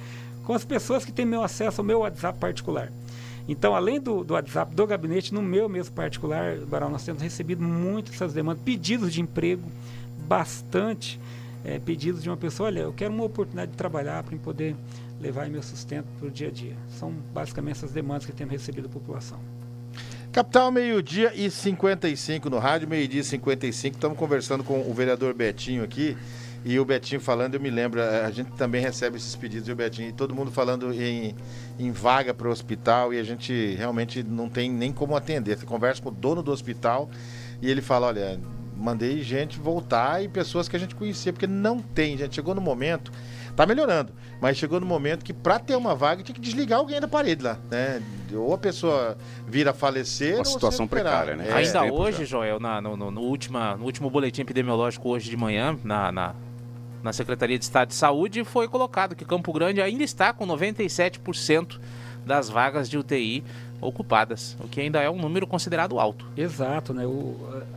[0.45, 2.89] com as pessoas que têm meu acesso ao meu WhatsApp particular.
[3.47, 7.61] Então, além do, do WhatsApp do gabinete, no meu mesmo particular, Barão, nós temos recebido
[7.61, 9.63] muito essas demandas, pedidos de emprego,
[10.27, 11.19] bastante
[11.66, 14.76] eh, pedidos de uma pessoa, olha, eu quero uma oportunidade de trabalhar para poder
[15.20, 16.76] levar meu sustento para o dia a dia.
[16.88, 19.39] São basicamente essas demandas que temos recebido da população.
[20.32, 23.95] Capital, meio-dia e 55 no rádio, meio-dia e 55.
[23.95, 26.16] Estamos conversando com o vereador Betinho aqui.
[26.63, 30.09] E o Betinho falando, eu me lembro, a gente também recebe esses pedidos, viu, Betinho?
[30.09, 31.36] E todo mundo falando em,
[31.80, 35.57] em vaga para o hospital e a gente realmente não tem nem como atender.
[35.57, 37.09] Você conversa com o dono do hospital
[37.61, 38.39] e ele fala: olha,
[38.78, 42.36] mandei gente voltar e pessoas que a gente conhecia, porque não tem, gente.
[42.36, 43.11] Chegou no momento,
[43.55, 44.11] tá melhorando,
[44.41, 47.43] mas chegou no momento que para ter uma vaga tinha que desligar alguém da parede
[47.43, 48.01] lá, né?
[48.34, 49.17] Ou a pessoa
[49.47, 50.36] vir a falecer.
[50.36, 51.47] Uma situação precária, né?
[51.49, 52.26] É, Ainda hoje, já.
[52.26, 56.36] Joel, na- no, no- no última, no último boletim epidemiológico hoje de manhã, na, na,
[57.01, 61.80] na Secretaria de Estado de Saúde, foi colocado que Campo Grande ainda está com 97%
[62.26, 63.43] das vagas de UTI
[63.80, 66.26] ocupadas, o que ainda é um número considerado alto.
[66.36, 67.05] Exato, né?
[67.05, 67.36] O,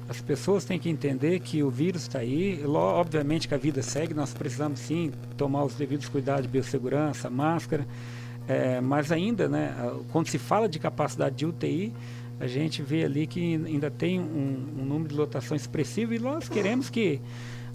[0.09, 2.65] as pessoas têm que entender que o vírus está aí.
[2.65, 7.87] Obviamente que a vida segue, nós precisamos sim tomar os devidos cuidados de biossegurança, máscara.
[8.47, 9.75] É, mas ainda, né,
[10.11, 11.93] quando se fala de capacidade de UTI,
[12.41, 16.49] a gente vê ali que ainda tem um, um número de lotação expressivo e nós
[16.49, 17.21] queremos que,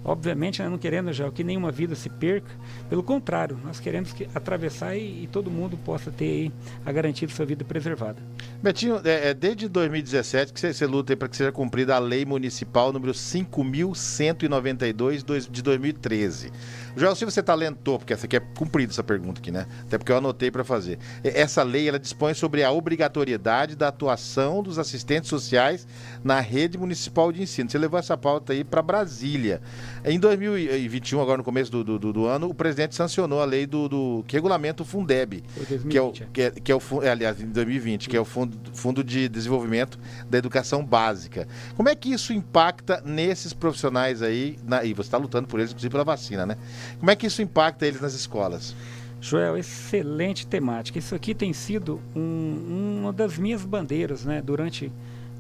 [0.04, 2.50] obviamente, nós não queremos já que nenhuma vida se perca.
[2.90, 6.52] Pelo contrário, nós queremos que atravessar e, e todo mundo possa ter aí
[6.86, 8.22] a garantia de sua vida preservada.
[8.62, 12.26] Betinho, é, é desde 2017 que você, você luta para que seja cumprida a lei
[12.26, 16.52] municipal número 5.192 dois- de 2013.
[16.96, 19.66] Joel Silva, você talentou, porque essa aqui é cumprida essa pergunta aqui, né?
[19.82, 21.00] Até porque eu anotei para fazer.
[21.24, 25.88] Essa lei, ela dispõe sobre a obrigatoriedade da atuação dos assistentes sociais
[26.24, 27.70] na rede municipal de ensino.
[27.70, 29.60] Você levou essa pauta aí para Brasília.
[30.06, 33.88] Em 2021, agora no começo do, do- do- ano, o presidente sancionou a lei do,
[33.88, 35.42] do que regulamenta o Fundeb,
[35.90, 36.28] que é o, 2020, é.
[36.34, 39.30] que é, que é o é, aliás, em 2020, que é o fundo, fundo de
[39.30, 39.98] Desenvolvimento
[40.30, 41.48] da Educação Básica.
[41.78, 44.58] Como é que isso impacta nesses profissionais aí?
[44.68, 46.58] na- e você está lutando por eles, inclusive pela vacina, né?
[47.00, 48.76] Como é que isso impacta eles nas escolas?
[49.22, 51.00] Joel, excelente temática.
[51.00, 54.42] Isso aqui tem sido um- uma das minhas bandeiras, né?
[54.42, 54.92] Durante,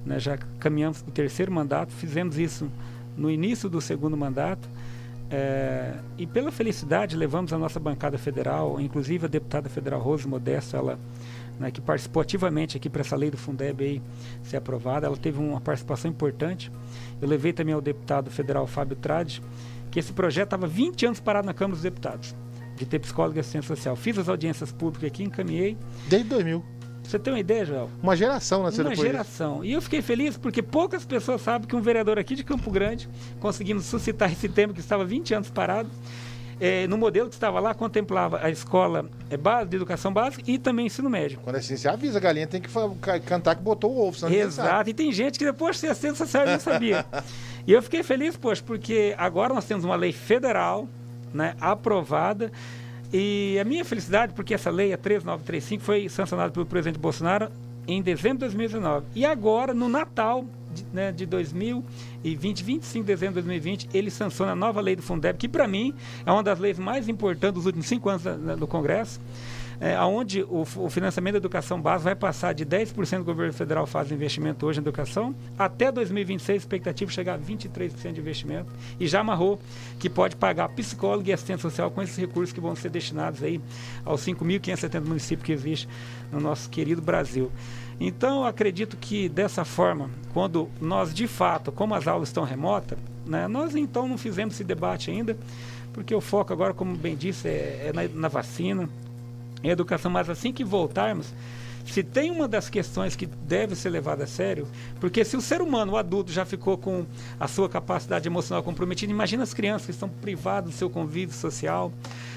[0.05, 2.69] né, já caminhamos para o terceiro mandato, fizemos isso
[3.15, 4.67] no início do segundo mandato.
[5.29, 10.75] é, e pela felicidade levamos a nossa bancada federal, inclusive a deputada federal Rose Modesto,
[10.75, 10.99] ela
[11.59, 14.01] né, que participou ativamente aqui para essa lei do Fundeb aí
[14.43, 16.71] ser aprovada, ela teve uma participação importante.
[17.21, 19.41] Eu levei também ao deputado federal Fábio Trade,
[19.91, 22.35] que esse projeto estava 20 anos parado na Câmara dos Deputados,
[22.75, 23.95] de ter psicólogo e assistente social.
[23.95, 25.77] Fiz as audiências públicas aqui, encaminhei.
[26.07, 26.63] Desde 2000.
[27.03, 27.89] Você tem uma ideia, Joel?
[28.01, 29.63] Uma geração nasceu Uma geração.
[29.63, 33.09] E eu fiquei feliz porque poucas pessoas sabem que um vereador aqui de Campo Grande
[33.39, 35.89] conseguimos suscitar esse tema que estava 20 anos parado.
[36.59, 40.57] Eh, no modelo que estava lá, contemplava a escola eh, base, de educação básica e
[40.57, 41.39] também ensino médio.
[41.43, 42.69] Quando é assim, você avisa, a galinha tem que
[43.25, 44.31] cantar que botou o ovo, senão.
[44.31, 47.05] Exato, e tem gente que depois de assistente social nem sabia.
[47.67, 50.87] e eu fiquei feliz, poxa, porque agora nós temos uma lei federal,
[51.33, 52.51] né, aprovada,
[53.13, 57.49] e a minha felicidade, porque essa lei, a 13935, foi sancionada pelo presidente Bolsonaro
[57.87, 59.05] em dezembro de 2019.
[59.13, 60.43] E agora, no Natal
[60.73, 65.01] de, né, de 2020, 25 de dezembro de 2020, ele sanciona a nova lei do
[65.01, 65.93] Fundeb, que para mim
[66.25, 68.23] é uma das leis mais importantes dos últimos cinco anos
[68.57, 69.19] do Congresso
[69.83, 73.85] é, onde o, o financiamento da educação básica vai passar de 10% do governo federal
[73.85, 78.71] faz investimento hoje em educação, até 2026 a expectativa é chegar a 23% de investimento
[78.97, 79.59] e já amarrou
[79.99, 83.59] que pode pagar psicólogo e assistente social com esses recursos que vão ser destinados aí
[84.05, 85.93] aos 5.570 municípios que existem
[86.31, 87.51] no nosso querido Brasil.
[88.05, 93.47] Então, acredito que dessa forma, quando nós de fato, como as aulas estão remotas, né,
[93.47, 95.37] nós então não fizemos esse debate ainda,
[95.93, 98.89] porque o foco agora, como bem disse, é, é na, na vacina,
[99.63, 101.33] em educação, mas assim que voltarmos,
[101.85, 104.67] se tem uma das questões que deve ser levada a sério,
[104.99, 107.05] porque se o ser humano, o adulto, já ficou com
[107.39, 111.91] a sua capacidade emocional comprometida, imagina as crianças que estão privadas do seu convívio social,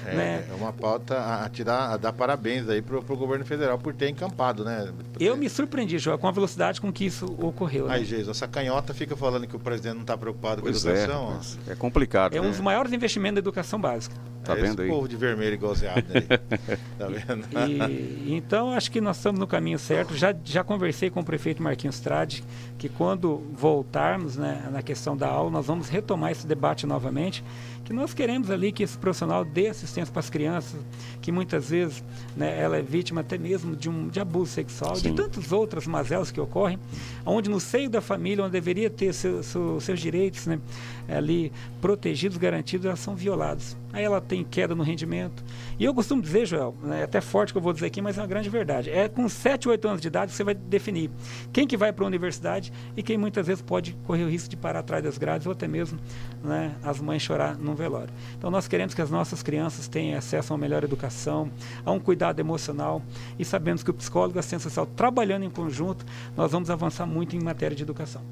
[0.05, 0.45] É, né?
[0.49, 3.93] é uma pauta a, a tirar, a dar parabéns aí pro, pro governo federal por
[3.93, 4.91] ter encampado, né?
[5.19, 7.87] Eu me surpreendi, João, com a velocidade com que isso ocorreu.
[7.87, 7.95] né?
[7.95, 10.91] Aí, Geis, essa canhota fica falando que o presidente não está preocupado Pois com a
[10.91, 11.23] é, educação.
[11.23, 11.29] ó.
[11.29, 12.35] rapaz, é complicado.
[12.35, 12.49] É um né?
[12.49, 14.15] dos maiores investimentos da educação básica.
[14.47, 14.87] Tá É vendo esse aí?
[14.89, 16.77] povo de vermelho igual abre aí.
[16.97, 17.47] tá vendo?
[17.69, 20.15] E, então acho que nós estamos no caminho certo.
[20.15, 22.43] Já, já conversei com o prefeito Marquinhos Trade
[22.77, 27.43] que quando voltarmos né, na questão da aula, nós vamos retomar esse debate novamente.
[27.87, 30.77] Que nós queremos ali que esse profissional dê assistência para as crianças,
[31.21, 32.03] que muitas vezes
[32.35, 35.11] né, ela é vítima até mesmo de um de abuso sexual, Sim.
[35.11, 36.77] de tantas outras mazelas que ocorrem,
[37.25, 40.59] onde no seio da família, onde deveria ter seu- seu- seus direitos né,
[41.07, 43.77] ali protegidos, garantidos, elas são violados.
[43.93, 45.41] Aí ela tem queda no rendimento.
[45.79, 48.17] E eu costumo dizer, Joel, né, é até forte que eu vou dizer aqui, mas
[48.17, 48.89] é uma grande verdade.
[48.89, 51.11] É com 7, 8 anos de idade que você vai definir
[51.53, 54.57] quem que vai para a universidade e quem muitas vezes pode correr o risco de
[54.57, 55.99] parar atrás das grades ou até mesmo
[56.43, 58.11] né, as mães chorar num velório.
[58.35, 61.51] Então nós queremos que as nossas crianças tenham acesso a uma melhor educação,
[61.85, 63.03] a um cuidado emocional
[63.37, 66.03] e sabemos que o psicólogo e a assistência social trabalhando em conjunto,
[66.35, 68.23] nós vamos avançar muito em matéria de educação.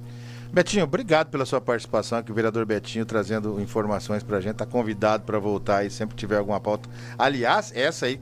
[0.55, 4.55] Betinho, obrigado pela sua participação aqui, o vereador Betinho trazendo informações pra gente.
[4.55, 6.89] Tá convidado para voltar aí sempre que tiver alguma pauta.
[7.17, 8.17] Aliás, essa aí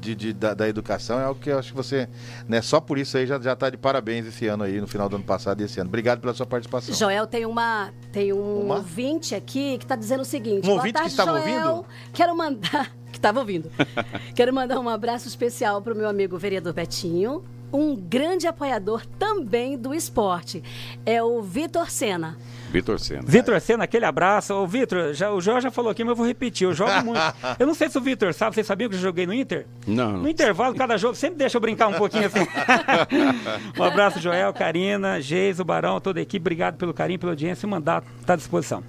[0.00, 2.08] de, de- da, da educação é algo que eu acho que você,
[2.46, 5.08] né, só por isso aí já, já tá de parabéns esse ano aí, no final
[5.08, 5.88] do ano passado e esse ano.
[5.88, 6.94] Obrigado pela sua participação.
[6.94, 8.76] Joel tem uma tem um Uma?
[8.76, 10.60] ouvinte aqui que está dizendo o seguinte.
[10.64, 11.68] Um "Boa ouvinte que tarde, estava Joel.
[11.70, 11.86] ouvindo?
[12.12, 13.68] Quero mandar que estava ouvindo.
[14.36, 19.76] Quero mandar um abraço especial para o meu amigo vereador Betinho, um grande apoiador também
[19.76, 20.62] do esporte.
[21.04, 22.36] É o Vitor Sena.
[22.70, 23.22] Vitor Senna.
[23.24, 24.52] Vitor Senna, aquele abraço.
[24.52, 26.66] Ô, Vitor, já, o Jorge já falou aqui, mas eu vou repetir.
[26.66, 27.20] Eu jogo muito.
[27.56, 29.64] Eu não sei se o Vitor sabe, vocês sabiam que eu joguei no Inter?
[29.86, 30.14] Não.
[30.18, 32.40] No intervalo, cada jogo, sempre deixa eu brincar um pouquinho assim.
[33.78, 36.42] um abraço, Joel, Karina, Geis, o Barão, toda a equipe.
[36.42, 37.64] Obrigado pelo carinho, pela audiência.
[37.64, 38.82] O mandato está à disposição.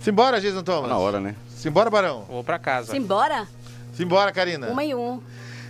[0.00, 0.88] Simbora, Jason Thomas.
[0.90, 1.34] Na hora, né?
[1.48, 2.24] Simbora, Barão.
[2.28, 2.92] Vou pra casa.
[2.92, 3.46] Simbora?
[3.94, 4.68] Simbora, Karina.
[4.68, 5.22] Uma e um.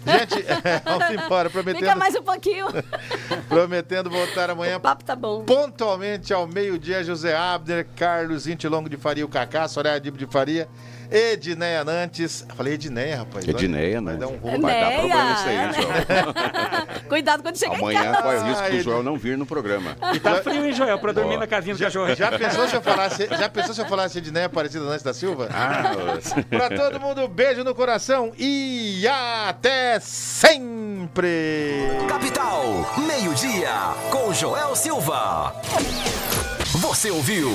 [0.18, 0.44] Gente,
[0.84, 2.66] vamos embora, prometendo, Fica mais um pouquinho.
[3.48, 5.44] prometendo voltar amanhã O papo tá bom.
[5.44, 7.02] pontualmente ao meio-dia.
[7.02, 10.68] José Abner, Carlos Intilongo de Faria, o Cacá, Soraya Dibo de Faria,
[11.10, 12.46] Edneia Nantes.
[12.56, 13.46] Falei Edneia, rapaz.
[13.46, 14.20] Edneia, Vai né?
[14.20, 14.60] dar um rolo.
[14.62, 16.34] Vai dar problema isso aí, hein, Joel?
[17.08, 19.96] Cuidado quando chegar em Amanhã corre o risco do Joel não vir no programa.
[20.14, 22.14] E tá frio, hein, Joel, pra dormir Ó, na casinha do cachorro.
[22.14, 25.48] Já pensou se eu falasse, já pensou se eu falasse Edneia Aparecida Nantes da Silva?
[25.52, 25.92] Ah,
[26.48, 31.82] Pra todo mundo, beijo no coração e até sempre!
[32.08, 32.64] Capital,
[33.06, 33.70] meio-dia,
[34.10, 35.54] com Joel Silva.
[36.80, 37.50] Você ouviu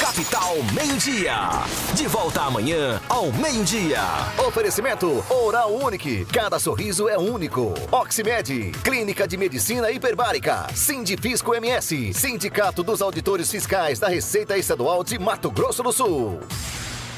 [0.00, 1.34] Capital Meio-Dia.
[1.92, 3.98] De volta amanhã ao meio-dia.
[4.46, 6.24] Oferecimento Oral Unique.
[6.26, 7.74] Cada sorriso é único.
[7.90, 10.68] Oximed, Clínica de Medicina Hiperbárica.
[10.72, 16.38] Sindifisco MS, Sindicato dos Auditores Fiscais da Receita Estadual de Mato Grosso do Sul.